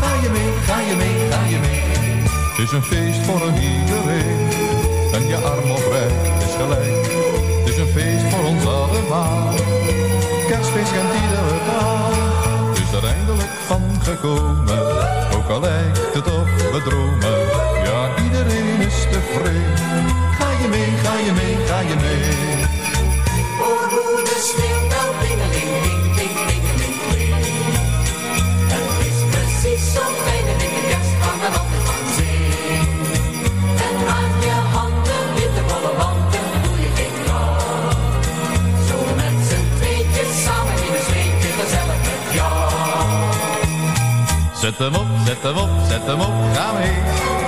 Ga 0.00 0.10
je 0.22 0.28
mee, 0.36 0.50
ga 0.66 0.78
je 0.80 0.96
mee, 0.96 1.30
ga 1.30 1.44
je 1.52 1.58
mee, 1.58 1.82
het 2.50 2.58
is 2.58 2.72
een 2.72 2.82
feest 2.82 3.20
voor 3.26 3.42
een 3.48 3.54
iedereen. 3.54 4.48
En 5.12 5.26
je 5.26 5.36
arm 5.36 5.70
oprecht 5.70 6.42
is 6.46 6.54
gelijk, 6.60 7.06
het 7.58 7.68
is 7.68 7.76
een 7.76 7.92
feest 7.96 8.34
voor 8.34 8.44
ons 8.44 8.66
allemaal. 8.66 9.54
Kerstfeest 10.48 10.92
kent 10.92 11.12
iedere 11.22 11.58
taal. 11.68 12.10
Het 12.68 12.78
is 12.78 12.92
er 12.92 13.04
eindelijk 13.04 13.54
van 13.66 13.82
gekomen. 14.02 14.86
Ook 15.36 15.48
al 15.48 15.60
lijkt 15.60 16.14
het 16.14 16.26
of 16.26 16.48
we 16.72 16.80
dromen. 16.84 17.38
Ja, 17.84 18.24
iedereen 18.24 18.80
is 18.80 19.06
tevreden. 19.10 20.45
Ga 20.66 20.72
je 20.72 20.78
mee, 20.78 20.96
ga 21.02 21.14
je 21.18 21.32
mee, 21.32 21.56
ga 21.66 21.78
je 21.78 21.96
mee. 21.96 22.34
Hoor 23.58 23.88
hoe 23.94 24.20
de 24.28 24.38
sneeuwbel 24.48 25.10
dingeling, 25.22 25.72
ding, 25.86 26.14
ding, 26.16 26.36
dingeling, 26.48 26.96
klinkt. 27.10 27.78
Het 28.72 28.90
is 29.08 29.18
precies 29.32 29.84
zo'n 29.94 30.14
fijne 30.24 30.54
dikke 30.60 30.82
kerst 30.90 31.14
waar 31.20 31.36
men 31.42 31.52
altijd 31.60 31.82
van 31.88 32.04
zingt. 32.16 33.18
En 33.86 33.96
aan 34.16 34.34
je 34.46 34.56
handen, 34.76 35.24
witte 35.36 35.62
wollen 35.70 35.96
wanten, 36.02 36.46
doe 36.62 36.76
je 36.84 36.90
geen 36.98 37.16
rouw. 37.28 37.90
Zo 38.88 38.96
met 39.20 39.36
z'n 39.48 39.66
tweetjes 39.78 40.32
samen 40.44 40.76
in 40.86 40.92
een 40.98 41.04
zweetje, 41.08 41.50
gezellig 41.60 42.00
met 42.08 42.24
jou. 42.38 42.58
Zet 44.60 44.78
hem 44.78 44.94
op, 44.94 45.10
zet 45.26 45.42
hem 45.42 45.56
op, 45.64 45.70
zet 45.88 46.06
hem 46.06 46.20
op, 46.20 46.36
ga 46.54 46.72
mee. 46.78 47.45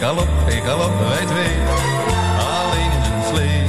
Galop, 0.00 0.28
geen 0.48 0.62
galop, 0.62 0.92
wij 1.08 1.26
twee. 1.26 1.56
Alleen 2.60 2.92
in 2.98 3.12
een 3.12 3.22
slee. 3.30 3.64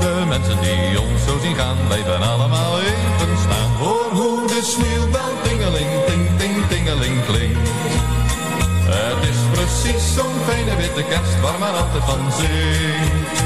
De 0.00 0.24
mensen 0.28 0.60
die 0.60 1.00
ons 1.00 1.24
zo 1.26 1.38
zien 1.42 1.54
gaan, 1.54 1.76
blijven 1.86 2.22
allemaal 2.22 2.80
even 2.80 3.36
staan. 3.44 3.70
Hoor 3.78 4.08
hoe 4.12 4.46
de 4.46 4.60
sneeuwbel 4.62 5.32
tingeling, 5.42 5.90
ting, 6.06 6.24
ting, 6.38 6.56
tingeling 6.68 7.24
klinkt. 7.24 7.68
Het 8.98 9.28
is 9.30 9.40
precies 9.52 10.14
zo'n 10.14 10.36
fijne 10.46 10.76
witte 10.76 11.02
kerst 11.02 11.40
waar 11.40 11.58
men 11.58 11.74
altijd 11.82 12.04
van 12.04 12.32
zingt. 12.38 13.38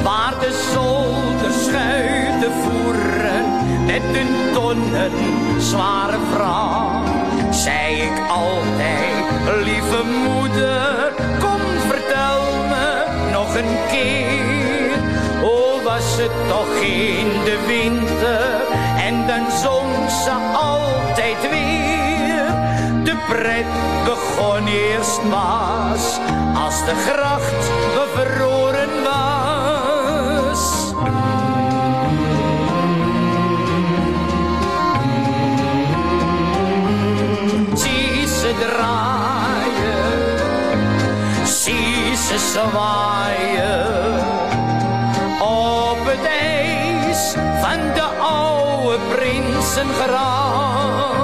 waar 0.03 0.33
de 0.39 0.69
zolderschuiten 0.73 2.51
voeren 2.51 3.45
met 3.85 4.01
hun 4.01 4.53
tonnen 4.53 5.11
zware 5.61 6.17
vracht, 6.33 7.55
zei 7.55 8.01
ik 8.01 8.19
altijd, 8.29 9.63
lieve 9.63 10.03
moeder, 10.27 11.13
kom 11.39 11.61
vertel 11.87 12.41
me 12.69 13.05
nog 13.31 13.55
een 13.55 13.77
keer. 13.91 14.59
Was 15.83 16.17
het 16.17 16.47
toch 16.47 16.75
in 16.81 17.27
de 17.43 17.57
winter 17.67 18.61
en 19.09 19.27
dan 19.27 19.51
zong 19.51 20.09
ze 20.09 20.31
altijd 20.53 21.49
weer. 21.49 22.45
De 23.03 23.15
pret 23.27 23.65
begon 24.05 24.67
eerst 24.67 25.23
maar 25.23 25.97
als 26.63 26.85
de 26.85 26.95
gracht 27.07 27.71
bevroren 27.93 29.03
was. 29.03 30.93
Zie 37.73 38.27
ze 38.27 38.53
draaien, 38.59 40.37
zie 41.45 42.15
ze 42.15 42.37
zwaaien 42.51 44.28
Prinsengracht. 49.79 51.18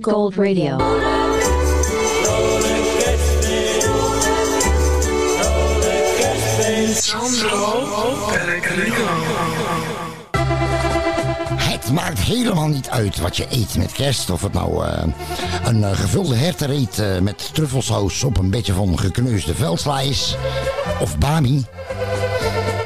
Gold 0.00 0.34
Radio. 0.34 0.76
Het 11.56 11.92
maakt 11.92 12.18
helemaal 12.18 12.68
niet 12.68 12.90
uit 12.90 13.20
wat 13.20 13.36
je 13.36 13.46
eet 13.50 13.76
met 13.76 13.92
kerst. 13.92 14.30
Of 14.30 14.42
het 14.42 14.52
nou 14.52 14.86
eh, 14.86 15.02
een 15.64 15.84
eh, 15.84 15.96
gevulde 15.96 16.34
hertenreet 16.34 16.98
eh, 16.98 17.18
met 17.18 17.50
truffelsaus 17.52 18.24
op 18.24 18.38
een 18.38 18.50
beetje 18.50 18.72
van 18.72 18.98
gekneusde 18.98 19.54
veldsla 19.54 20.00
is. 20.00 20.36
Of 21.00 21.18
bami. 21.18 21.64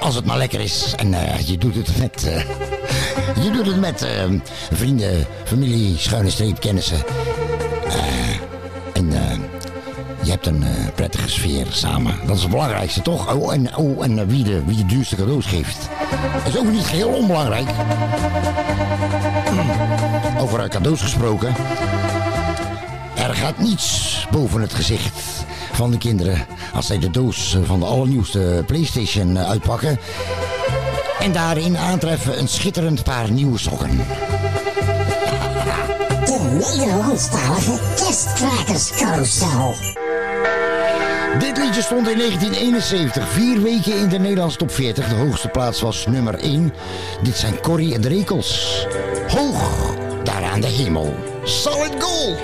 Als 0.01 0.15
het 0.15 0.25
maar 0.25 0.39
lekker 0.39 0.61
is. 0.61 0.95
En 0.97 1.15
je 1.47 1.59
doet 1.59 1.75
het 1.75 1.99
met... 1.99 2.27
je 3.43 3.51
doet 3.51 3.67
het 3.67 3.81
met 3.81 4.03
eh, 4.03 4.25
vrienden, 4.73 5.27
familie, 5.45 5.99
schuine 5.99 6.31
streep, 6.31 6.61
kennissen. 6.61 7.03
Eh, 7.89 8.29
en 8.93 9.13
eh, 9.13 9.39
je 10.23 10.31
hebt 10.31 10.47
een 10.47 10.63
eh, 10.63 10.71
prettige 10.95 11.29
sfeer 11.29 11.67
samen. 11.71 12.15
Dat 12.27 12.37
is 12.37 12.43
het 12.43 12.51
belangrijkste, 12.51 13.03
toch? 13.03 13.35
Oh, 13.35 13.53
en, 13.53 13.77
oh, 13.77 14.05
en 14.05 14.27
wie, 14.27 14.45
de, 14.45 14.65
wie 14.65 14.77
de 14.77 14.87
duurste 14.87 15.17
cadeaus 15.17 15.47
geeft. 15.47 15.89
Dat 16.45 16.55
is 16.55 16.59
ook 16.59 16.71
niet 16.71 16.85
geheel 16.85 17.09
onbelangrijk. 17.09 17.69
Over 20.41 20.61
eh, 20.61 20.69
cadeaus 20.69 21.01
gesproken. 21.01 21.55
Er 23.15 23.35
gaat 23.35 23.59
niets 23.59 24.27
boven 24.31 24.61
het 24.61 24.75
gezicht 24.75 25.45
van 25.73 25.91
de 25.91 25.99
kinderen 25.99 26.47
als 26.75 26.87
zij 26.87 26.99
de 26.99 27.11
doos 27.11 27.57
van 27.65 27.79
de 27.79 27.87
allernieuwste 27.87 28.63
PlayStation 28.67 29.39
uitpakken. 29.39 29.99
En 31.21 31.33
daarin 31.33 31.79
aantreffen 31.79 32.39
een 32.39 32.49
schitterend 32.49 33.05
paar 33.05 33.31
nieuwe 33.31 33.59
sokken. 33.59 33.97
De 36.25 36.61
Nederlandstalige 36.77 37.79
Kerstkrakerscarousel. 37.97 39.75
Dit 41.39 41.57
liedje 41.57 41.83
stond 41.83 42.09
in 42.09 42.19
1971 42.19 43.29
vier 43.29 43.63
weken 43.63 43.97
in 43.97 44.09
de 44.09 44.19
Nederlandse 44.19 44.59
top 44.59 44.71
40. 44.71 45.09
De 45.09 45.15
hoogste 45.15 45.49
plaats 45.49 45.81
was 45.81 46.07
nummer 46.07 46.35
1. 46.35 46.75
Dit 47.23 47.37
zijn 47.37 47.61
Corrie 47.61 47.95
en 47.95 48.01
de 48.01 48.09
Rekels. 48.09 48.87
Hoog, 49.29 49.95
daar 50.25 50.45
aan 50.45 50.61
de 50.61 50.67
hemel. 50.67 51.15
Solid 51.45 51.93
Gold. 51.99 52.39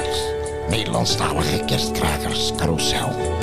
Nederlandstalige 0.69 1.65
kerstkrakers 1.67 2.53
carousel. 2.57 3.34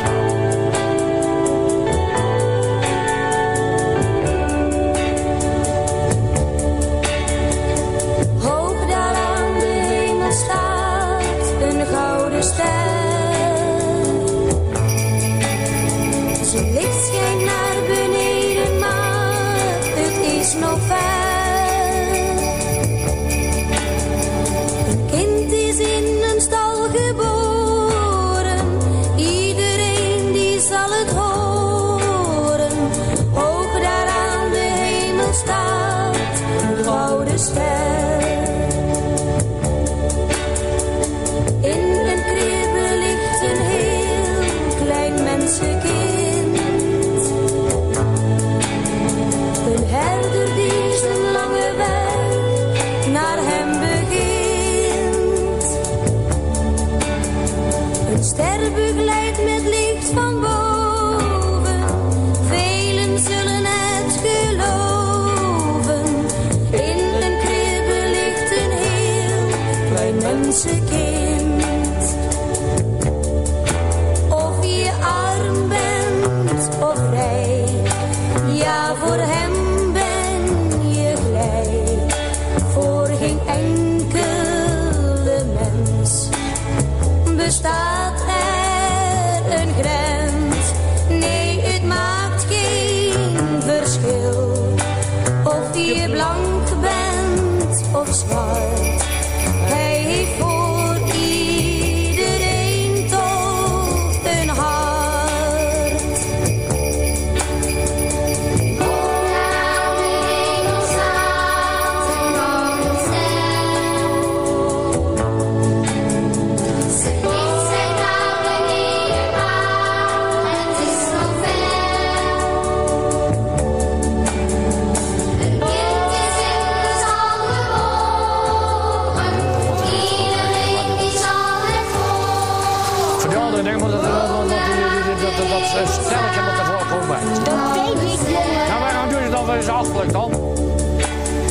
Je 139.64 140.01
het 140.01 140.12
dan? 140.12 140.32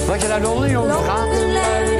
Dat 0.06 0.22
je 0.22 0.28
daar 0.28 0.40
nog 0.40 0.66
niet 0.66 0.76
over 0.76 0.92
gaat. 0.92 1.99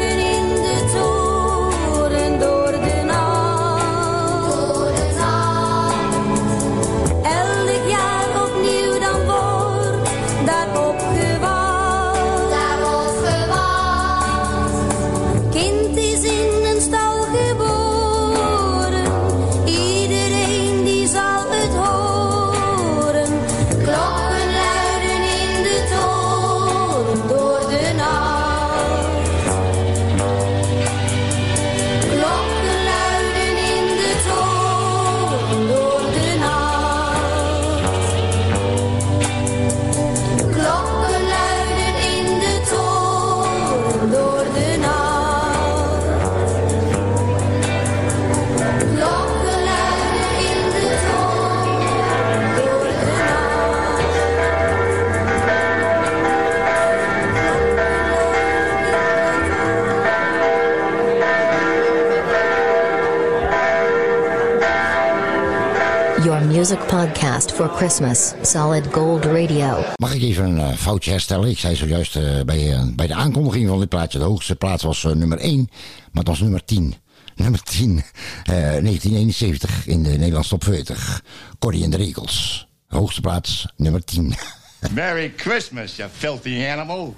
Podcast 66.91 67.53
for 67.53 67.69
Christmas. 67.69 68.35
Solid 68.43 68.87
Gold 68.93 69.25
Radio. 69.25 69.85
Mag 69.97 70.15
ik 70.15 70.23
even 70.23 70.45
een 70.45 70.59
eh, 70.59 70.77
foutje 70.77 71.11
herstellen? 71.11 71.49
Ik 71.49 71.59
zei 71.59 71.77
zojuist 71.77 72.17
eh, 72.17 72.41
bij, 72.47 72.73
eh, 72.73 72.83
bij 72.95 73.07
de 73.07 73.15
aankondiging 73.15 73.69
van 73.69 73.79
dit 73.79 73.89
plaatje... 73.89 74.19
de 74.19 74.25
hoogste 74.25 74.57
plaats 74.57 74.83
was 74.83 75.05
eh, 75.05 75.13
nummer 75.13 75.39
1, 75.39 75.69
maar 75.69 76.09
het 76.13 76.27
was 76.27 76.41
nummer 76.41 76.65
10. 76.65 76.95
Nummer 77.37 77.63
10, 77.63 78.03
eh, 78.45 78.55
1971 78.55 79.87
in 79.87 80.03
de 80.03 80.09
Nederlandse 80.11 80.51
top 80.51 80.65
40. 80.65 81.23
Corrie 81.59 81.85
en 81.85 81.91
de 81.91 81.97
Regels. 81.97 82.69
Hoogste 82.87 83.21
plaats, 83.21 83.67
nummer 83.77 84.05
10. 84.05 84.35
Merry 84.95 85.33
Christmas, 85.37 85.97
you 85.97 86.09
filthy 86.13 86.67
animal. 86.67 87.15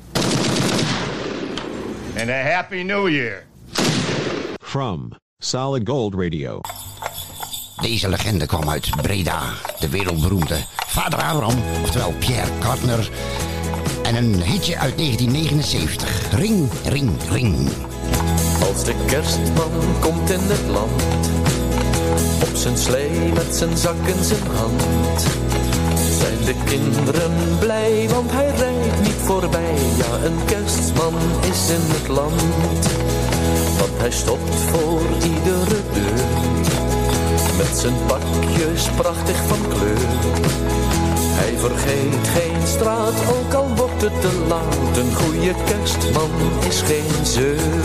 And 2.19 2.29
a 2.29 2.43
Happy 2.43 2.83
New 2.83 3.09
Year. 3.09 3.47
From 4.63 5.13
Solid 5.39 5.89
Gold 5.89 6.15
Radio. 6.15 6.61
Deze 7.83 8.09
legende 8.09 8.47
kwam 8.47 8.71
uit 8.71 8.91
Breda, 9.03 9.41
de 9.79 9.89
wereldberoemde 9.89 10.57
Vader 10.87 11.19
Abraham, 11.19 11.63
oftewel 11.83 12.15
Pierre 12.19 12.51
Kartner. 12.59 13.11
En 14.03 14.15
een 14.15 14.43
hitje 14.43 14.79
uit 14.79 14.99
1979, 14.99 16.33
Ring, 16.33 16.71
Ring, 16.85 17.11
Ring. 17.31 17.69
Als 18.69 18.85
de 18.85 18.95
kerstman 19.07 19.71
komt 20.01 20.31
in 20.31 20.41
het 20.41 20.67
land, 20.71 21.03
op 22.43 22.57
zijn 22.57 22.79
slee 22.79 23.33
met 23.35 23.55
zijn 23.55 23.77
zak 23.77 24.07
in 24.07 24.25
zijn 24.25 24.47
hand. 24.57 24.83
Zijn 26.19 26.45
de 26.45 26.55
kinderen 26.65 27.59
blij, 27.59 28.09
want 28.09 28.31
hij 28.31 28.51
rijdt 28.57 29.01
niet 29.03 29.21
voorbij. 29.25 29.75
Ja, 29.97 30.25
een 30.25 30.45
kerstman 30.45 31.15
is 31.41 31.71
in 31.71 31.83
het 31.83 32.09
land, 32.09 32.43
want 33.79 33.99
hij 33.99 34.11
stopt 34.11 34.55
voor 34.55 35.01
iedere 35.23 35.81
deur. 35.93 36.82
Met 37.63 37.79
zijn 37.79 37.95
pakjes 38.07 38.91
prachtig 38.97 39.37
van 39.47 39.69
kleur. 39.69 40.09
Hij 41.41 41.59
vergeet 41.59 42.29
geen 42.29 42.67
straat, 42.67 43.15
ook 43.29 43.53
al 43.55 43.69
wordt 43.77 44.03
het 44.03 44.21
te 44.21 44.45
laat. 44.49 44.97
Een 44.97 45.15
goede 45.15 45.55
kerstman 45.65 46.31
is 46.69 46.81
geen 46.81 47.27
zeur. 47.27 47.85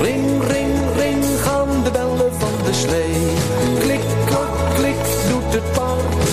Ring, 0.00 0.42
ring, 0.42 0.74
ring 0.96 1.24
gaan 1.40 1.82
de 1.84 1.90
bellen 1.90 2.32
van 2.38 2.52
de 2.64 2.72
slee. 2.72 3.26
Klik, 3.80 4.06
klak, 4.24 4.74
klik 4.74 5.02
doet 5.28 5.52
het 5.52 5.72
paard. 5.72 6.28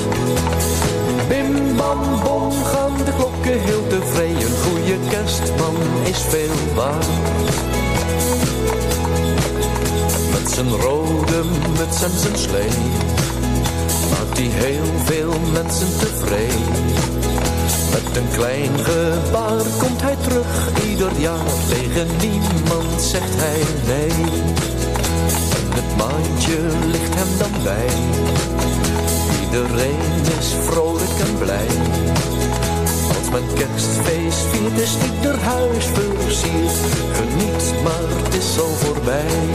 Bim, 1.28 1.76
bam, 1.76 2.00
bom 2.24 2.52
gaan 2.52 2.98
de 3.06 3.14
klokken 3.18 3.60
heel 3.62 3.88
tevreden. 3.88 4.42
Een 4.42 4.58
goede 4.66 4.98
kerstman 5.10 5.76
is 6.04 6.22
veel 6.22 6.76
waard. 6.76 7.75
Met 10.46 10.54
zijn 10.54 10.70
rode 10.70 11.44
muts 11.78 12.04
en 12.04 12.20
zijn 12.20 12.38
slee 12.38 12.70
maakt 14.10 14.38
hij 14.38 14.48
heel 14.48 14.92
veel 15.04 15.34
mensen 15.54 15.98
tevreden. 16.00 16.86
Met 17.92 18.18
een 18.18 18.30
klein 18.34 18.72
gebaar 18.78 19.62
komt 19.78 20.02
hij 20.02 20.16
terug 20.16 20.70
ieder 20.90 21.12
jaar. 21.18 21.46
Tegen 21.70 22.08
niemand 22.22 23.02
zegt 23.02 23.36
hij 23.36 23.62
nee. 23.86 24.10
En 25.58 25.72
het 25.80 25.98
maandje 25.98 26.58
ligt 26.92 27.16
hem 27.16 27.38
dan 27.38 27.64
bij. 27.64 27.90
Iedereen 29.44 30.38
is 30.40 30.54
vrolijk 30.62 31.20
en 31.20 31.38
blij. 31.38 31.68
Als 33.26 33.34
men 33.34 33.54
kerstfeest 33.54 34.46
viert 34.52 34.80
is 34.80 34.96
ieder 35.14 35.40
huis 35.40 35.86
versierd. 35.86 36.78
Geniet, 37.14 37.84
maar 37.84 38.08
het 38.24 38.34
is 38.36 38.60
al 38.60 38.74
voorbij. 38.84 39.46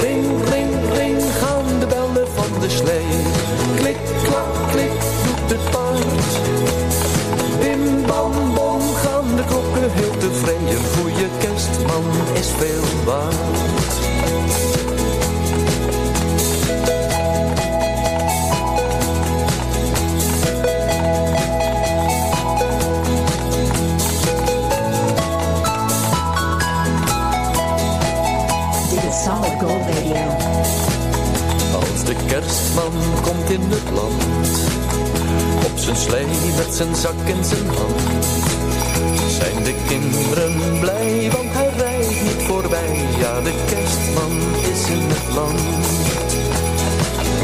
Ring, 0.00 0.24
ring, 0.50 0.74
ring 0.94 1.22
gaan 1.40 1.80
de 1.80 1.86
bellen 1.86 2.28
van 2.34 2.60
de 2.60 2.68
slee. 2.68 3.22
Klik, 3.76 3.98
klak, 4.22 4.70
klik 4.70 5.00
doet 5.24 5.50
het 5.50 5.70
paard. 5.70 6.32
Bim, 7.60 8.06
bam, 8.06 8.54
bom 8.54 8.80
gaan 8.94 9.36
de 9.36 9.44
klokken 9.44 9.90
heel 9.92 10.16
tevreden. 10.18 10.68
Een 10.68 10.84
goede 10.96 11.28
kerstman 11.38 12.04
is 12.34 12.48
veel 12.58 13.04
waard. 13.04 14.77
Kerstman 32.40 32.92
komt 33.22 33.50
in 33.50 33.60
het 33.60 33.90
land, 33.94 34.48
op 35.64 35.78
zijn 35.78 35.96
slee 35.96 36.26
met 36.56 36.74
zijn 36.74 36.94
zak 36.94 37.20
in 37.24 37.44
zijn 37.44 37.68
hand, 37.68 38.24
zijn 39.38 39.62
de 39.64 39.74
kinderen 39.86 40.80
blij, 40.80 41.30
want 41.32 41.52
hij 41.52 41.70
rijdt 41.76 42.22
niet 42.22 42.42
voorbij. 42.46 42.94
Ja, 43.18 43.40
de 43.40 43.54
kerstman 43.66 44.34
is 44.72 44.82
in 44.96 45.04
het 45.14 45.34
land. 45.34 45.60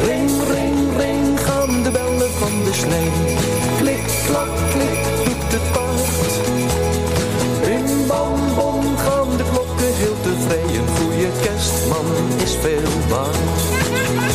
Ring, 0.07 0.31
ring, 0.55 0.97
ring 0.97 1.41
gaan 1.41 1.83
de 1.83 1.91
bellen 1.91 2.33
van 2.41 2.55
de 2.65 2.73
slee. 2.73 3.11
Klik, 3.79 4.07
klak, 4.27 4.53
klik 4.75 5.03
doet 5.25 5.53
het 5.57 5.67
paard. 5.73 6.33
Bim, 7.63 8.07
bam, 8.07 8.41
bom 8.57 8.97
gaan 8.97 9.37
de 9.37 9.45
klokken 9.53 9.93
heel 10.03 10.17
tevreden. 10.23 10.81
Een 10.81 10.89
goede 10.97 11.29
kerstman 11.43 12.07
is 12.45 12.55
veel 12.63 12.93
waard. 13.09 14.34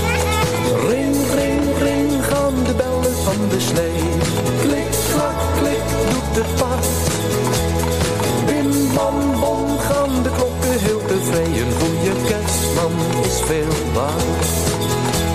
Is 13.39 13.45
veel 13.45 13.93
waard. 13.93 14.47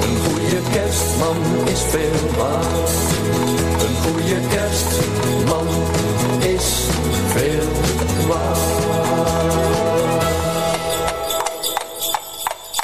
Een 0.03 0.17
goede 0.25 0.61
kerstman 0.73 1.37
is 1.65 1.81
veel 1.91 2.37
waard. 2.37 2.91
Een 3.81 3.97
goede 4.03 4.41
kerstman 4.49 5.67
is 6.39 6.65
veel 7.35 7.69
waard. 8.27 8.73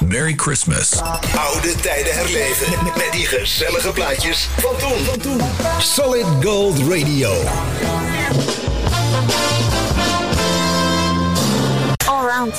Merry 0.07 0.35
Christmas. 0.37 1.01
Oude 1.39 1.75
tijden 1.75 2.14
herleven 2.14 2.85
met, 2.85 2.97
met 2.97 3.12
die 3.12 3.27
gezellige 3.27 3.93
plaatjes 3.93 4.49
van 4.59 4.77
toen. 4.77 5.05
Van 5.05 5.18
toen. 5.18 5.41
Solid 5.79 6.27
Gold 6.43 6.79
Radio. 6.79 7.33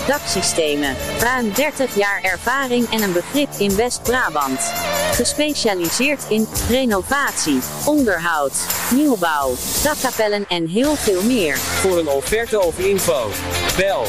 Daksystemen. 0.07 0.95
Ruim 1.19 1.53
30 1.53 1.95
jaar 1.95 2.21
ervaring 2.21 2.89
en 2.89 3.01
een 3.01 3.13
begrip 3.13 3.49
in 3.57 3.75
West-Brabant. 3.75 4.59
Gespecialiseerd 5.11 6.25
in 6.29 6.47
renovatie, 6.69 7.59
onderhoud, 7.85 8.53
nieuwbouw, 8.91 9.55
dakkapellen 9.83 10.45
en 10.47 10.67
heel 10.67 10.95
veel 10.95 11.23
meer. 11.23 11.57
Voor 11.57 11.97
een 11.97 12.07
offerte 12.07 12.61
of 12.61 12.79
info. 12.79 13.29
Bel 13.77 14.05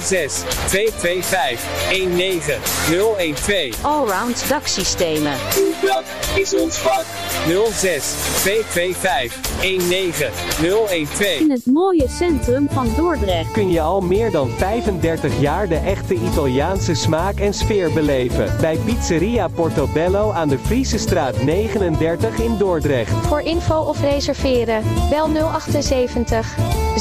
06 0.00 0.42
225 0.66 1.60
19012. 1.90 3.84
Allround 3.84 4.48
daksystemen. 4.48 5.36
Dat 5.82 6.04
is 6.34 6.54
ons 6.54 6.76
vak. 6.76 7.04
06 7.46 8.14
225 8.42 9.40
19012. 9.60 11.40
In 11.40 11.50
het 11.50 11.66
mooie 11.66 12.08
centrum 12.08 12.68
van 12.70 12.88
Dordrecht. 12.96 13.52
Kun 13.52 13.70
je 13.70 13.80
al 13.80 14.00
meer 14.00 14.30
dan 14.30 14.48
35 14.48 15.40
jaar 15.40 15.68
de 15.68 15.76
echte 15.76 16.14
Italiaanse 16.14 16.94
smaak 16.94 17.38
en 17.38 17.54
sfeer 17.54 17.92
beleven. 17.92 18.56
Bij 18.60 18.78
Pizzeria 18.84 19.48
Portobello 19.48 20.30
aan 20.30 20.48
de 20.48 20.58
Friese 20.58 20.98
straat 20.98 21.42
39 21.42 22.38
in 22.38 22.56
Dordrecht. 22.56 23.26
Voor 23.26 23.40
info 23.40 23.80
of 23.80 24.00
reserveren, 24.00 24.82
bel 25.10 25.28
078 25.58 26.56
61 26.96 26.98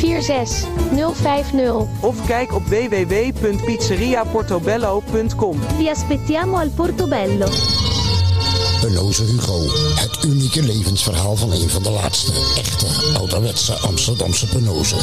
46 0.00 0.66
050. 1.14 1.84
Of 2.00 2.26
kijk 2.26 2.54
op 2.54 2.62
www.pizzeriaportobello.com. 2.62 5.58
Vi 5.76 5.90
aspettiamo 5.90 6.56
al 6.56 6.68
Portobello. 6.68 7.46
Penoze 8.80 9.22
Hugo. 9.24 9.66
Het 9.94 10.24
unieke 10.24 10.62
levensverhaal 10.62 11.36
van 11.36 11.52
een 11.52 11.70
van 11.70 11.82
de 11.82 11.90
laatste 11.90 12.32
echte 12.56 12.86
ouderwetse 13.18 13.78
Amsterdamse 13.78 14.46
Penozen. 14.46 14.98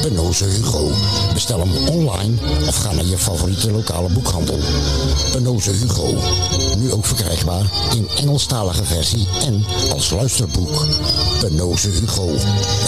Penoze 0.00 0.44
Hugo. 0.44 0.90
Bestel 1.32 1.58
hem 1.58 1.88
online 1.88 2.38
of 2.66 2.76
ga 2.76 2.92
naar 2.92 3.04
je 3.04 3.18
favoriete 3.18 3.70
lokale 3.70 4.08
boekhandel. 4.08 4.58
Penoze 5.32 5.70
Hugo. 5.70 6.14
Nu 6.78 6.92
ook 6.92 7.06
verkrijgbaar 7.06 7.70
in 7.94 8.08
Engelstalige 8.16 8.84
versie 8.84 9.28
en 9.46 9.64
als 9.92 10.10
luisterboek. 10.10 10.86
Penoze 11.40 11.88
Hugo. 11.88 12.28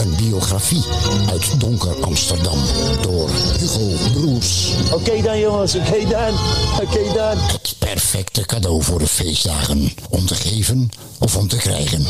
Een 0.01 0.15
biografie 0.17 0.85
uit 1.31 1.61
donker 1.61 2.05
Amsterdam 2.05 2.59
door 3.01 3.31
Hugo 3.59 3.91
Broers. 4.13 4.73
Oké 4.93 5.23
dan 5.23 5.39
jongens, 5.39 5.75
oké 5.75 6.09
dan, 6.09 6.35
oké 6.83 7.13
dan. 7.15 7.39
Het 7.39 7.76
perfecte 7.93 8.47
cadeau 8.47 8.83
voor 8.83 8.99
de 8.99 9.07
feestdagen. 9.07 9.93
Om 10.11 10.27
te 10.27 10.35
geven 10.35 10.91
of 11.19 11.37
om 11.37 11.49
te 11.49 11.57
krijgen. 11.57 12.07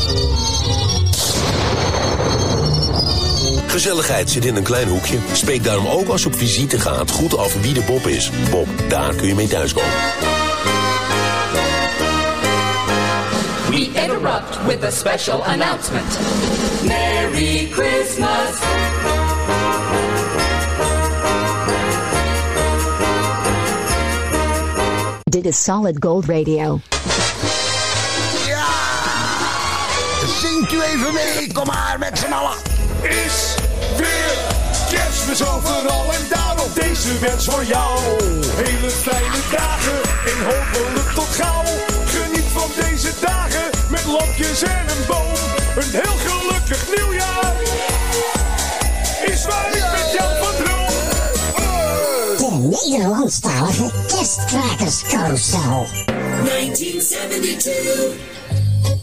Gezelligheid 3.67 4.29
zit 4.29 4.45
in 4.45 4.55
een 4.55 4.63
klein 4.63 4.87
hoekje. 4.87 5.17
Spreek 5.33 5.63
daarom 5.63 5.87
ook 5.87 6.07
als 6.07 6.21
je 6.21 6.27
op 6.27 6.35
visite 6.35 6.79
gaat 6.79 7.11
goed 7.11 7.37
af 7.37 7.61
wie 7.61 7.73
de 7.73 7.81
Bob 7.81 8.07
is. 8.07 8.31
Bob, 8.49 8.67
daar 8.89 9.15
kun 9.15 9.27
je 9.27 9.35
mee 9.35 9.47
thuiskomen. 9.47 9.91
We 13.69 13.91
interrupt 13.93 14.65
with 14.67 14.83
a 14.83 14.91
special 14.91 15.43
announcement. 15.43 16.19
Merry 16.83 17.67
Christmas. 17.71 19.16
Dit 25.29 25.45
is 25.45 25.63
Solid 25.63 25.95
Gold 25.99 26.25
Radio. 26.25 26.79
Zingt 30.39 30.71
u 30.73 30.81
even 30.81 31.13
mee, 31.13 31.51
kom 31.53 31.65
maar 31.65 31.95
met 31.99 32.19
z'n 32.19 32.31
allen. 32.31 32.57
Is 33.01 33.55
weer 33.97 34.37
kerstmis 34.89 35.47
overal 35.47 36.13
en 36.13 36.25
daarom 36.29 36.69
deze 36.73 37.19
wens 37.19 37.45
voor 37.45 37.63
jou. 37.63 37.99
Hele 38.55 38.89
fijne 38.89 39.41
dagen 39.51 39.99
en 40.31 40.39
hopelijk 40.45 41.09
tot 41.15 41.27
gauw. 41.27 41.63
Geniet 42.05 42.47
van 42.53 42.69
deze 42.75 43.11
dagen 43.21 43.69
met 43.89 44.05
lampjes 44.05 44.61
en 44.61 44.85
een 44.89 45.05
boom. 45.07 45.33
Een 45.75 45.91
heel 45.91 46.17
gelukkig 46.25 46.95
nieuwjaar 46.95 47.53
is 49.25 49.45
waar 49.45 49.67
ik 49.67 49.85
met 49.91 50.13
jou 50.17 50.36
Nederlandstalige 52.67 53.91
kerstkrakerscarousel. 54.07 55.87
1972. 56.43 58.15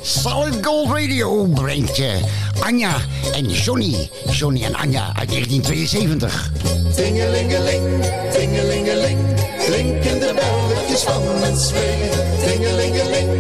Solid 0.03 0.67
Gold 0.67 0.91
Radio 0.91 1.47
brengt 1.47 1.97
je 1.97 2.21
Anja 2.61 2.95
en 3.33 3.49
Johnny. 3.49 4.11
Johnny 4.31 4.65
en 4.65 4.75
Anja 4.75 5.12
uit 5.17 5.29
1972. 5.29 6.51
Tingelingeling, 6.95 8.05
tingelingeling, 8.33 9.19
klinken 9.67 10.21
de 10.21 10.35
belletjes 10.35 11.03
van 11.03 11.23
een 11.43 11.57
slee. 11.57 12.09
Tingelingeling, 12.45 12.45
tingelingeling, 12.45 13.34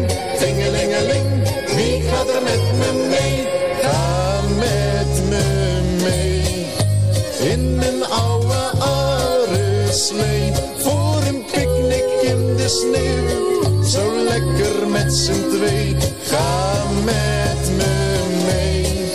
voor 9.94 11.22
een 11.26 11.44
picknick 11.52 12.04
in 12.22 12.56
de 12.56 12.68
sneeuw. 12.68 13.82
Zo 13.82 14.24
lekker 14.24 14.88
met 14.88 15.14
z'n 15.14 15.48
twee, 15.56 15.96
ga 16.22 16.82
met 17.04 17.76
me 17.76 18.18
mee. 18.44 19.12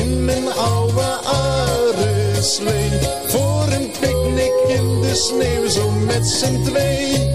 In 0.00 0.28
een 0.28 0.52
oude 0.52 1.18
arreslee, 1.24 2.90
voor 3.26 3.66
een 3.72 3.90
picknick 4.00 4.78
in 4.78 5.00
de 5.00 5.14
sneeuw, 5.14 5.68
zo 5.68 5.90
met 5.90 6.26
z'n 6.26 6.62
twee. 6.62 7.30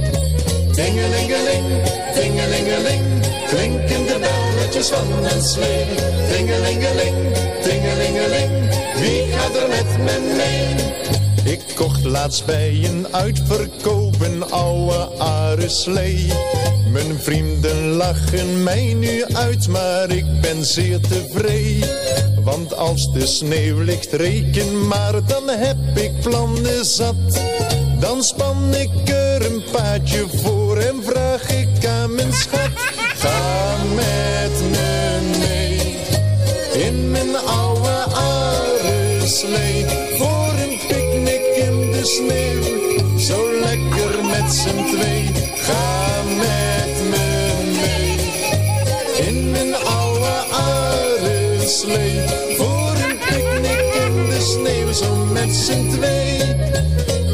Tingelingeling, 0.71 1.65
tingelingeling, 2.13 3.03
klinken 3.47 4.05
de 4.05 4.17
belletjes 4.19 4.87
van 4.87 5.23
een 5.23 5.41
slee. 5.41 5.85
Tingelingeling, 6.31 7.15
tingelingeling, 7.61 8.51
wie 8.99 9.31
gaat 9.31 9.55
er 9.55 9.67
met 9.67 9.97
me 9.97 10.33
mee? 10.37 11.28
Ik 11.49 11.61
kocht 11.75 12.03
laatst 12.03 12.45
bij 12.45 12.83
een 12.83 13.07
uitverkoop 13.11 14.21
een 14.21 14.51
oude 14.51 15.09
areslee. 15.17 16.27
Mijn 16.91 17.19
vrienden 17.19 17.89
lachen 17.89 18.63
mij 18.63 18.93
nu 18.93 19.25
uit, 19.25 19.67
maar 19.67 20.11
ik 20.11 20.41
ben 20.41 20.65
zeer 20.65 20.99
tevreden. 20.99 21.89
Want 22.43 22.75
als 22.75 23.13
de 23.13 23.27
sneeuw 23.27 23.79
ligt, 23.79 24.13
reken 24.13 24.87
maar, 24.87 25.25
dan 25.25 25.49
heb 25.49 25.97
ik 25.97 26.11
plannen 26.21 26.85
zat. 26.85 27.41
Dan 27.99 28.23
span 28.23 28.75
ik 28.75 29.09
er 29.09 29.45
een 29.45 29.63
paadje 29.71 30.25
voor 30.43 30.77
en 30.77 31.03
vraag 31.03 31.49
ik 31.49 31.85
aan 31.85 32.15
mijn 32.15 32.33
schat. 32.33 32.69
Ga 33.15 33.75
met 33.95 34.71
me 34.71 35.19
mee 35.39 35.97
in 36.85 37.11
mijn 37.11 37.35
oude 37.35 38.03
areslee. 38.13 39.68
Sneeuw, 42.15 43.17
zo 43.17 43.59
lekker 43.59 44.25
met 44.25 44.53
z'n 44.53 44.79
twee. 44.93 45.25
Ga 45.55 46.21
met 46.37 46.95
me 47.11 47.27
mee 47.77 48.17
in 49.27 49.51
mijn 49.51 49.75
oude 49.75 50.33
areslee. 50.51 52.19
Voor 52.57 52.95
een 53.05 53.17
picknick 53.17 53.93
in 54.05 54.29
de 54.29 54.41
sneeuw, 54.41 54.91
zo 54.93 55.15
met 55.31 55.55
z'n 55.55 55.89
twee. 55.89 56.37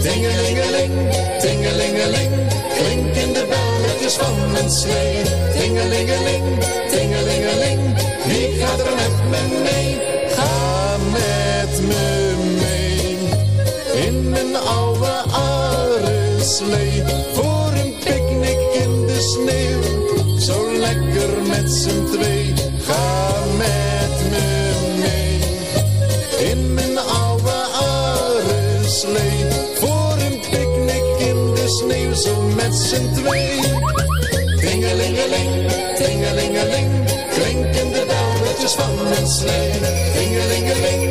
Tingelingeling, 0.01 0.93
tingelingeling, 1.39 2.31
klinken 2.77 3.33
de 3.33 3.45
belletjes 3.49 4.13
van 4.13 4.55
een 4.63 4.71
slee. 4.71 5.21
Tingelingeling, 5.59 6.45
tingelingeling, 6.89 7.81
wie 8.25 8.49
gaat 8.59 8.79
er 8.79 8.95
met 8.95 9.15
me 9.29 9.61
mee? 9.63 10.01
Ga 10.35 10.97
met 11.11 11.81
me 11.87 12.34
in 14.05 14.29
mijn 14.29 14.55
oude 14.55 15.13
areslee. 15.31 17.03
Voor 17.33 17.71
een 17.73 17.93
picknick 18.03 18.59
in 18.83 19.05
de 19.05 19.19
sneeuw, 19.21 19.81
zo 20.39 20.71
lekker 20.77 21.29
met 21.47 21.71
z'n 21.71 22.05
twee. 22.11 22.53
Ga 22.81 23.33
met 23.57 24.31
me 24.31 24.71
mee 24.99 25.39
in 26.51 26.73
mijn 26.73 26.97
oude 26.97 27.55
areslee. 27.73 29.45
Voor 29.75 30.15
een 30.19 30.39
picknick 30.49 31.19
in 31.29 31.53
de 31.53 31.67
sneeuw, 31.67 32.13
zo 32.13 32.41
met 32.41 32.75
z'n 32.75 33.13
twee. 33.13 33.59
Tingelingeling, 34.59 35.71
tingelingeling, 35.95 36.89
klinken 37.33 37.91
de 37.91 38.05
belletjes 38.07 38.71
van 38.71 38.99
een 39.17 39.27
slee. 39.27 39.71
Tingelingeling, 40.17 41.04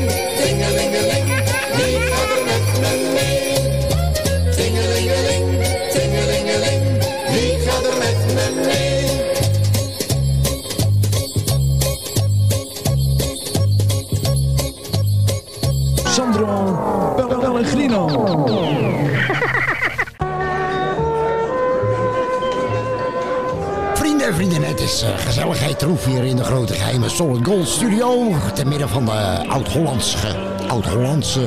troef 25.85 26.05
hier 26.05 26.25
in 26.25 26.37
de 26.37 26.45
grote 26.45 26.75
geheime 26.75 27.09
Solid 27.09 27.47
Gold 27.47 27.69
Studio. 27.69 28.35
Te 28.55 28.67
midden 28.67 28.89
van 28.89 29.05
de 29.05 29.45
oud-Hollandse, 29.49 30.37
oud-Hollandse, 30.69 31.41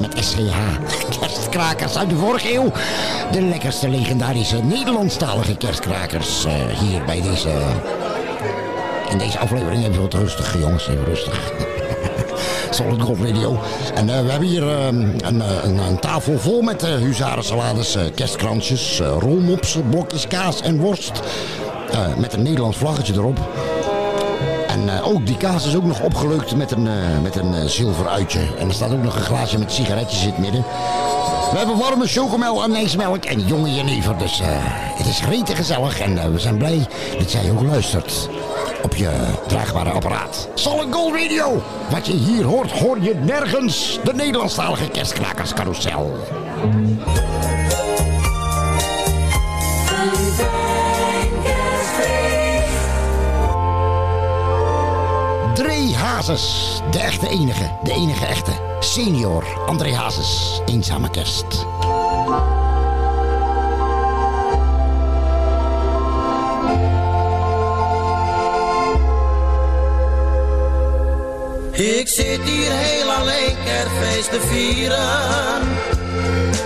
met 0.00 0.24
SCH, 0.24 0.56
kerstkrakers 1.20 1.96
uit 1.96 2.10
de 2.10 2.16
vorige 2.16 2.54
eeuw. 2.54 2.72
De 3.32 3.42
lekkerste 3.42 3.88
legendarische 3.88 4.62
Nederlandstalige 4.62 5.56
kerstkrakers 5.56 6.44
eh, 6.44 6.52
hier 6.78 7.04
bij 7.04 7.20
deze, 7.20 7.50
in 9.10 9.18
deze 9.18 9.38
aflevering. 9.38 9.86
Even 9.86 10.00
wat 10.00 10.14
rustig 10.14 10.58
jongens, 10.58 10.88
even 10.88 11.04
rustig. 11.04 11.52
Solid 12.70 13.02
Gold 13.02 13.18
Radio. 13.20 13.60
En 13.94 14.08
eh, 14.08 14.22
we 14.24 14.30
hebben 14.30 14.48
hier 14.48 14.68
eh, 14.68 14.86
een, 14.86 15.42
eh, 15.42 15.64
een, 15.64 15.78
een 15.78 15.98
tafel 15.98 16.38
vol 16.38 16.62
met 16.62 16.84
uh, 16.84 16.94
huzarensalades, 16.94 17.96
kerstkransjes, 18.14 19.00
rolmopsen, 19.18 19.88
blokjes 19.88 20.26
kaas 20.26 20.62
en 20.62 20.78
worst. 20.78 21.20
Met 22.18 22.32
een 22.32 22.42
Nederlands 22.42 22.76
vlaggetje 22.76 23.12
erop. 23.12 23.38
En 24.80 24.88
eh, 24.88 25.08
ook 25.08 25.26
die 25.26 25.36
kaas 25.36 25.66
is 25.66 25.76
ook 25.76 25.84
nog 25.84 26.00
opgeleukt 26.00 26.56
met 26.56 26.70
een, 26.70 26.86
eh, 26.86 26.94
met 27.22 27.36
een 27.36 27.54
eh, 27.54 27.64
zilver 27.64 28.08
uitje. 28.08 28.40
En 28.58 28.68
er 28.68 28.74
staat 28.74 28.92
ook 28.92 29.02
nog 29.02 29.16
een 29.16 29.22
glaasje 29.22 29.58
met 29.58 29.72
sigaretjes 29.72 30.22
in 30.22 30.28
het 30.28 30.38
midden. 30.38 30.64
We 31.52 31.58
hebben 31.58 31.78
warme 31.78 32.06
chocomel 32.06 32.62
en 32.62 32.74
ijsmelk 32.74 33.24
en 33.24 33.46
jonge 33.46 33.74
jenever. 33.74 34.18
Dus 34.18 34.40
het 34.96 35.06
is 35.06 35.24
rete 35.24 35.54
gezellig 35.56 36.00
en 36.00 36.32
we 36.32 36.38
zijn 36.38 36.56
blij 36.56 36.86
dat 37.18 37.32
jij 37.32 37.50
ook 37.50 37.62
luistert 37.62 38.28
op 38.82 38.94
je 38.94 39.10
draagbare 39.46 39.90
apparaat. 39.90 40.48
Solid 40.54 40.94
Gold 40.94 41.14
Radio. 41.14 41.62
Wat 41.90 42.06
je 42.06 42.12
hier 42.12 42.44
hoort, 42.44 42.70
hoor 42.70 43.00
je 43.00 43.14
nergens. 43.14 43.98
De 44.04 44.14
Nederlandstalige 44.14 44.88
kerstkrakerscarousel. 44.88 46.18
André 55.80 55.96
Hazes. 55.96 56.80
De 56.90 56.98
echte 56.98 57.28
enige, 57.28 57.70
de 57.82 57.92
enige 57.92 58.26
echte. 58.26 58.50
Senior 58.80 59.44
André 59.66 59.94
Hazes. 59.94 60.60
Eenzame 60.66 61.10
kerst. 61.10 61.66
Ik 71.72 72.08
zit 72.08 72.40
hier 72.44 72.72
heel 72.72 73.10
alleen 73.10 73.56
kerstfeest 73.64 74.30
te 74.30 74.40
vieren. 74.40 75.60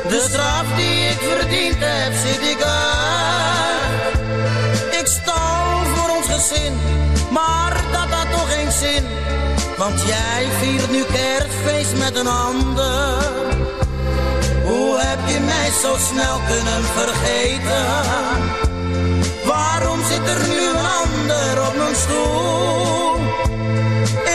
De 0.08 0.26
straf 0.28 0.64
die 0.76 1.08
ik 1.08 1.18
verdiend 1.18 1.76
heb 1.78 2.12
zit 2.26 2.50
ik 2.50 2.62
aan. 2.62 3.92
Ik 5.00 5.06
stal 5.06 5.84
voor 5.94 6.16
ons 6.16 6.26
gezin 6.26 6.94
maar 7.34 7.84
dat 7.92 8.08
had 8.16 8.30
toch 8.30 8.52
geen 8.54 8.72
zin. 8.72 9.04
Want 9.76 10.02
jij 10.06 10.46
viert 10.60 10.90
nu 10.90 11.02
kerstfeest 11.04 11.96
met 11.98 12.16
een 12.16 12.26
ander. 12.26 13.22
Hoe 14.64 14.98
heb 14.98 15.18
je 15.26 15.40
mij 15.40 15.70
zo 15.82 15.96
snel 16.10 16.38
kunnen 16.50 16.82
vergeten? 16.98 17.86
Waarom 19.44 19.98
zit 20.10 20.28
er 20.34 20.48
nu 20.48 20.58
een 20.68 20.86
ander 21.02 21.66
op 21.68 21.76
mijn 21.76 21.96
stoel? 21.96 23.14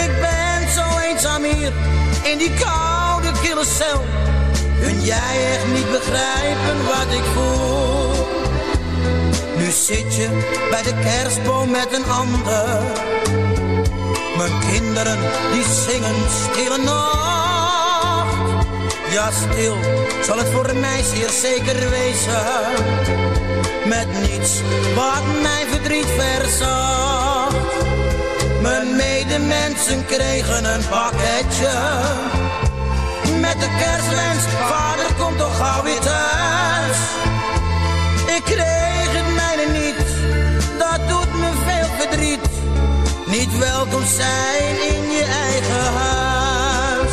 Ik 0.03 0.11
ben 0.25 0.69
zo 0.77 0.97
eenzaam 1.09 1.43
hier 1.43 1.71
in 2.23 2.37
die 2.37 2.53
koude 2.53 3.31
kille 3.41 3.65
cel. 3.65 4.01
Kun 4.81 5.01
jij 5.01 5.53
echt 5.53 5.67
niet 5.73 5.91
begrijpen 5.91 6.77
wat 6.85 7.13
ik 7.13 7.23
voel? 7.33 7.88
Nu 9.69 9.75
zit 9.75 10.15
je 10.15 10.27
bij 10.69 10.81
de 10.81 10.93
kerstboom 11.03 11.71
met 11.71 11.93
een 11.93 12.11
ander. 12.11 12.81
Mijn 14.37 14.51
kinderen 14.71 15.17
die 15.51 15.63
zingen 15.63 16.15
stille 16.43 16.77
nacht. 16.77 18.65
Ja, 19.09 19.31
stil 19.31 19.77
zal 20.23 20.37
het 20.37 20.47
voor 20.47 20.75
mij 20.75 21.03
zeer 21.03 21.29
zeker 21.29 21.89
wezen. 21.89 22.45
Met 23.85 24.07
niets 24.21 24.61
wat 24.95 25.41
mijn 25.41 25.67
verdriet 25.67 26.07
verzacht. 26.17 27.55
Mijn 28.61 28.95
medemensen 28.95 30.05
kregen 30.05 30.65
een 30.73 30.87
pakketje. 30.89 31.71
Met 33.39 33.59
de 33.59 33.69
kerstwens, 33.77 34.43
vader 34.67 35.13
komt 35.17 35.37
toch 35.37 35.57
gauw 35.57 35.83
weer 35.83 35.99
thuis. 35.99 36.97
Ik 38.39 38.45
kreeg 38.45 39.11
het 39.19 39.35
mijne 39.35 39.79
niet, 39.79 40.05
dat 40.77 41.09
doet 41.09 41.33
me 41.33 41.51
veel 41.65 41.89
verdriet. 41.97 42.49
Niet 43.25 43.57
welkom 43.57 44.05
zijn 44.05 44.75
in 44.93 45.11
je 45.11 45.25
eigen 45.49 45.93
huis. 45.93 47.11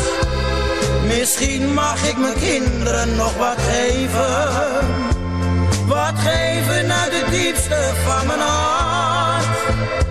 Misschien 1.17 1.73
mag 1.73 2.07
ik 2.07 2.17
mijn 2.17 2.33
kinderen 2.39 3.15
nog 3.15 3.37
wat 3.37 3.57
geven. 3.57 4.87
Wat 5.87 6.13
geven 6.15 6.91
uit 6.93 7.11
het 7.11 7.31
diepste 7.31 7.93
van 8.05 8.27
mijn 8.27 8.39
hart. 8.39 10.06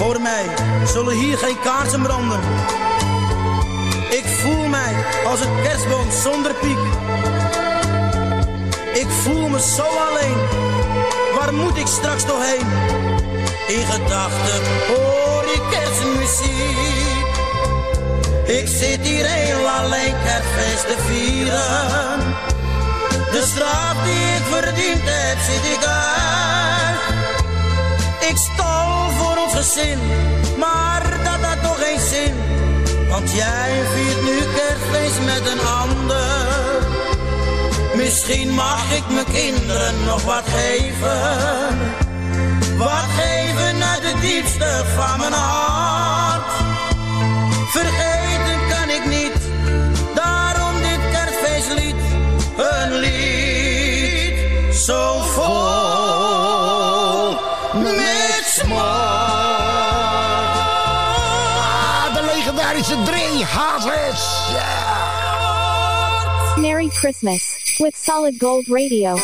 Voor 0.00 0.20
mij 0.20 0.44
zullen 0.86 1.14
hier 1.14 1.38
geen 1.38 1.60
kaarsen 1.60 2.02
branden. 2.02 2.40
Ik 4.10 4.24
voel 4.26 4.68
mij 4.68 4.94
als 5.24 5.40
een 5.40 5.62
kerstboom 5.62 6.10
zonder 6.22 6.54
piek. 6.54 6.78
Ik 8.92 9.06
voel 9.22 9.48
me 9.48 9.60
zo 9.60 9.82
alleen, 9.82 10.36
waar 11.38 11.54
moet 11.54 11.76
ik 11.76 11.86
straks 11.86 12.24
nog 12.24 12.38
heen? 12.46 12.66
In 13.76 13.86
gedachten 13.86 14.60
hoor 14.88 15.44
ik 15.54 15.62
kerstmuziek. 15.70 17.26
Ik 18.44 18.68
zit 18.68 19.00
hier 19.00 19.26
heel 19.26 19.68
alleen 19.68 20.14
kerstfeest 20.24 20.86
te 20.86 20.96
vieren. 21.06 22.18
De 23.30 23.42
straf 23.46 23.94
die 24.04 24.24
ik 24.36 24.42
verdiend 24.50 25.02
heb, 25.04 25.38
zit 25.38 25.72
ik 25.72 25.84
uit. 25.84 26.70
Ik 28.30 28.36
stal 28.36 29.10
voor 29.10 29.29
gezin, 29.60 29.98
maar 30.58 31.02
dat 31.24 31.40
had 31.48 31.62
toch 31.62 31.78
geen 31.84 32.00
zin. 32.00 32.34
Want 33.08 33.32
jij 33.32 33.70
viert 33.94 34.22
nu 34.22 34.38
kerstfeest 34.56 35.20
met 35.24 35.52
een 35.52 35.66
ander. 35.66 36.88
Misschien 37.94 38.54
mag 38.54 38.92
ik 38.96 39.02
mijn 39.08 39.32
kinderen 39.32 39.94
nog 40.04 40.22
wat 40.22 40.44
geven. 40.46 41.78
Wat 42.78 43.06
geven 43.18 43.84
uit 43.84 44.02
het 44.02 44.20
diepste 44.20 44.84
van 44.96 45.18
mijn 45.18 45.32
hart. 45.32 46.39
Dre 63.04 63.42
Hazes. 63.42 64.20
Merry 66.60 66.90
Christmas 66.90 67.78
with 67.80 67.96
Solid 67.96 68.38
Gold 68.38 68.68
Radio. 68.68 69.16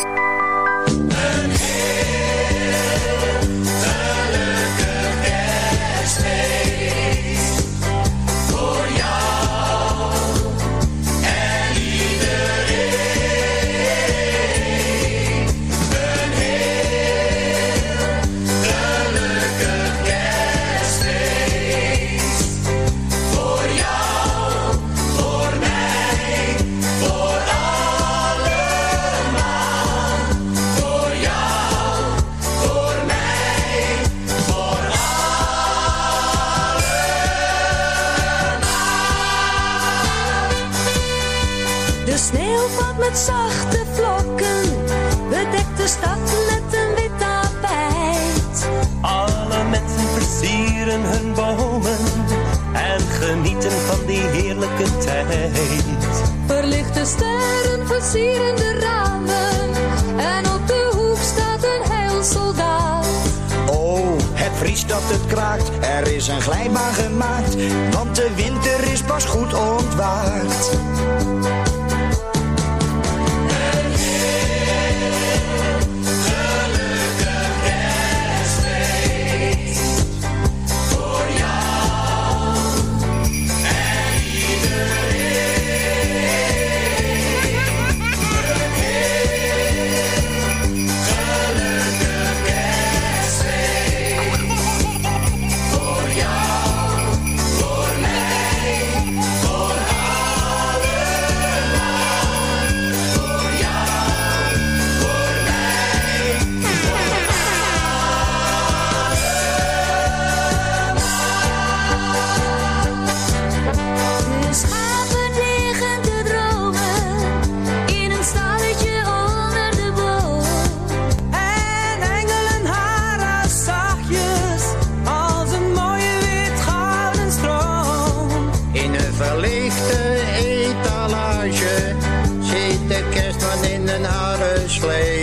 Slee. 134.77 135.16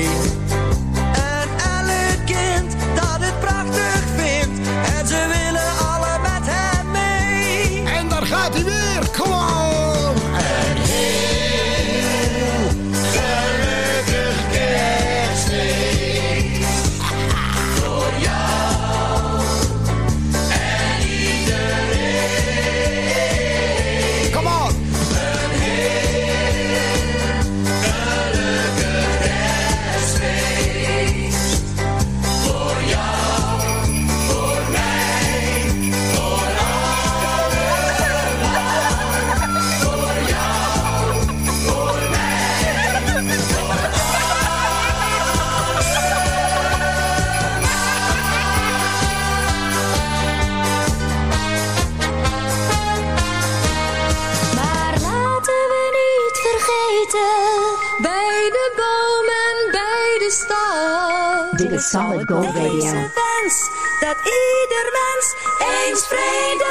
Solid 61.95 62.27
Gold 62.29 62.45
Radio. 62.47 62.73
Deze 62.73 62.93
wens, 62.93 63.71
dat 64.01 64.17
ieder 64.19 64.87
mens 65.01 65.35
eens 65.59 66.07
vrede 66.07 66.65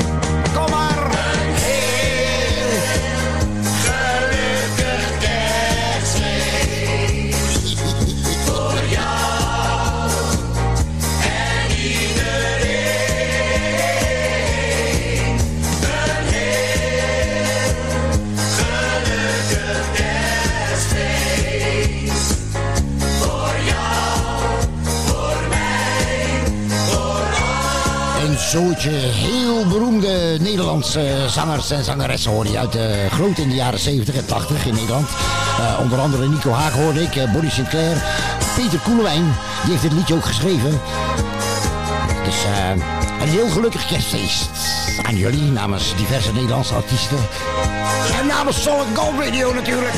zootje 28.51 28.89
heel 28.89 29.67
beroemde 29.67 30.37
Nederlandse 30.39 31.25
zangers 31.27 31.71
en 31.71 31.83
zangeressen 31.83 32.31
hoor 32.31 32.47
je 32.47 32.59
uit 32.59 32.71
de 32.71 33.07
groot 33.11 33.37
in 33.37 33.49
de 33.49 33.55
jaren 33.55 33.79
70 33.79 34.15
en 34.15 34.25
80 34.25 34.65
in 34.65 34.73
Nederland. 34.73 35.07
Eh, 35.59 35.79
onder 35.79 35.99
andere 35.99 36.27
Nico 36.27 36.51
Haag 36.51 36.73
hoorde 36.73 37.01
ik, 37.01 37.15
uh, 37.15 37.31
Bonnie 37.31 37.51
Sinclair, 37.51 38.03
Peter 38.55 38.79
Koelewijn, 38.79 39.35
die 39.61 39.71
heeft 39.71 39.81
dit 39.81 39.91
liedje 39.91 40.13
ook 40.13 40.25
geschreven. 40.25 40.81
Dus 42.23 42.43
eh, 42.43 42.69
een 43.21 43.29
heel 43.29 43.49
gelukkig 43.49 43.87
kerstfeest 43.87 44.49
aan 45.01 45.15
jullie 45.15 45.51
namens 45.51 45.95
diverse 45.95 46.33
Nederlandse 46.33 46.73
artiesten. 46.73 47.17
En 48.19 48.27
namens 48.27 48.61
Solid 48.61 48.87
Gold 48.93 49.19
Radio 49.23 49.53
natuurlijk. 49.53 49.95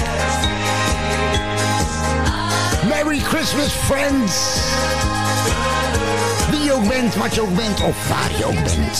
Merry 2.89 3.20
Christmas 3.20 3.72
friends. 3.72 4.62
Wie 6.64 6.72
je 6.72 6.78
ook 6.78 6.88
bent, 6.88 7.16
wat 7.16 7.36
je 7.36 7.41
ook 7.41 7.55
bent 7.55 7.82
of 7.82 8.09
waar 8.09 8.38
je 8.38 8.45
ook 8.45 8.53
bent. 8.53 8.97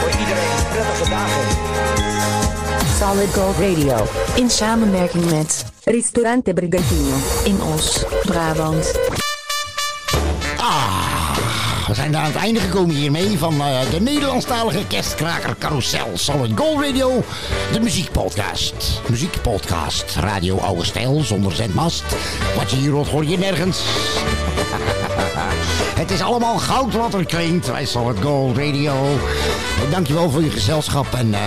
Voor 0.00 0.10
iedereen 0.20 0.66
prettige 0.70 1.10
dagen. 1.10 1.42
Solid 2.98 3.34
Gold 3.34 3.56
Radio. 3.58 4.06
In 4.34 4.50
samenwerking 4.50 5.30
met 5.30 5.64
Ristorante 5.84 6.52
Brigantino. 6.52 7.16
In 7.44 7.62
Os, 7.74 8.04
Brabant. 8.22 8.92
Ah, 10.56 11.21
we 11.86 11.94
zijn 11.94 12.16
aan 12.16 12.24
het 12.24 12.36
einde 12.36 12.60
gekomen 12.60 12.94
hiermee 12.94 13.38
van 13.38 13.60
eh, 13.60 13.90
de 13.90 14.00
Nederlandstalige 14.00 14.86
kerstkraker 14.86 15.56
Carousel 15.58 16.10
Solid 16.14 16.50
Gold 16.54 16.84
Radio. 16.84 17.24
De 17.72 17.80
muziekpodcast. 17.80 19.00
Muziekpodcast. 19.08 20.14
Radio 20.16 20.58
Oude 20.58 20.84
Stijl 20.84 21.20
zonder 21.22 21.52
zendmast. 21.52 22.02
Wat 22.56 22.70
je 22.70 22.76
hier 22.76 22.90
hoort 22.90 23.08
hoor 23.08 23.24
je 23.24 23.38
nergens. 23.38 23.80
Het 26.00 26.10
is 26.10 26.20
allemaal 26.20 26.58
goud 26.58 26.94
wat 26.94 27.14
er 27.14 27.26
klinkt 27.26 27.72
bij 27.72 27.84
Solid 27.84 28.16
Gold 28.22 28.56
Radio. 28.56 29.18
Dankjewel 29.90 30.30
voor 30.30 30.42
je 30.42 30.50
gezelschap 30.50 31.14
en... 31.14 31.34
eh, 31.34 31.40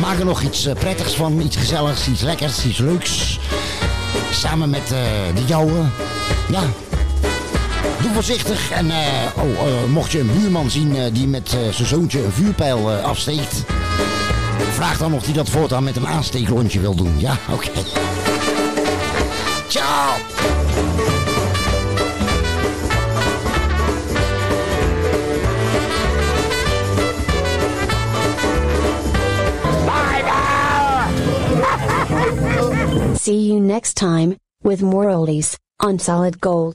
Maak 0.00 0.18
er 0.18 0.24
nog 0.24 0.42
iets 0.42 0.66
eh, 0.66 0.74
prettigs 0.74 1.14
van, 1.14 1.40
iets 1.40 1.56
gezelligs, 1.56 2.08
iets 2.08 2.20
lekkers, 2.22 2.64
iets 2.64 2.78
leuks. 2.78 3.38
Samen 4.30 4.70
met 4.70 4.88
de 5.34 5.44
jouwe. 5.46 5.82
Ja. 6.48 6.62
Doe 8.06 8.14
voorzichtig 8.14 8.70
en 8.70 8.90
eh, 8.90 8.96
oh, 9.36 9.68
eh, 9.68 9.84
mocht 9.84 10.12
je 10.12 10.20
een 10.20 10.32
buurman 10.32 10.70
zien 10.70 10.96
eh, 10.96 11.12
die 11.12 11.26
met 11.26 11.52
eh, 11.52 11.58
zijn 11.72 11.88
zoontje 11.88 12.24
een 12.24 12.32
vuurpijl 12.32 12.90
afsteekt. 12.90 13.64
Vraag 14.70 14.98
dan 14.98 15.14
of 15.14 15.24
hij 15.24 15.34
dat 15.34 15.48
voortaan 15.48 15.84
met 15.84 15.96
een 15.96 16.06
aansteekrondje 16.06 16.80
wil 16.80 16.94
doen. 16.94 17.14
Ja, 17.18 17.38
oké. 17.54 17.70
Ciao! 19.68 20.14
See 33.20 33.46
you 33.46 33.60
next 33.60 33.94
time 33.94 34.36
with 34.58 34.80
more 34.80 35.16
oldies 35.16 35.56
on 35.84 35.98
Solid 35.98 36.36
Gold. 36.40 36.64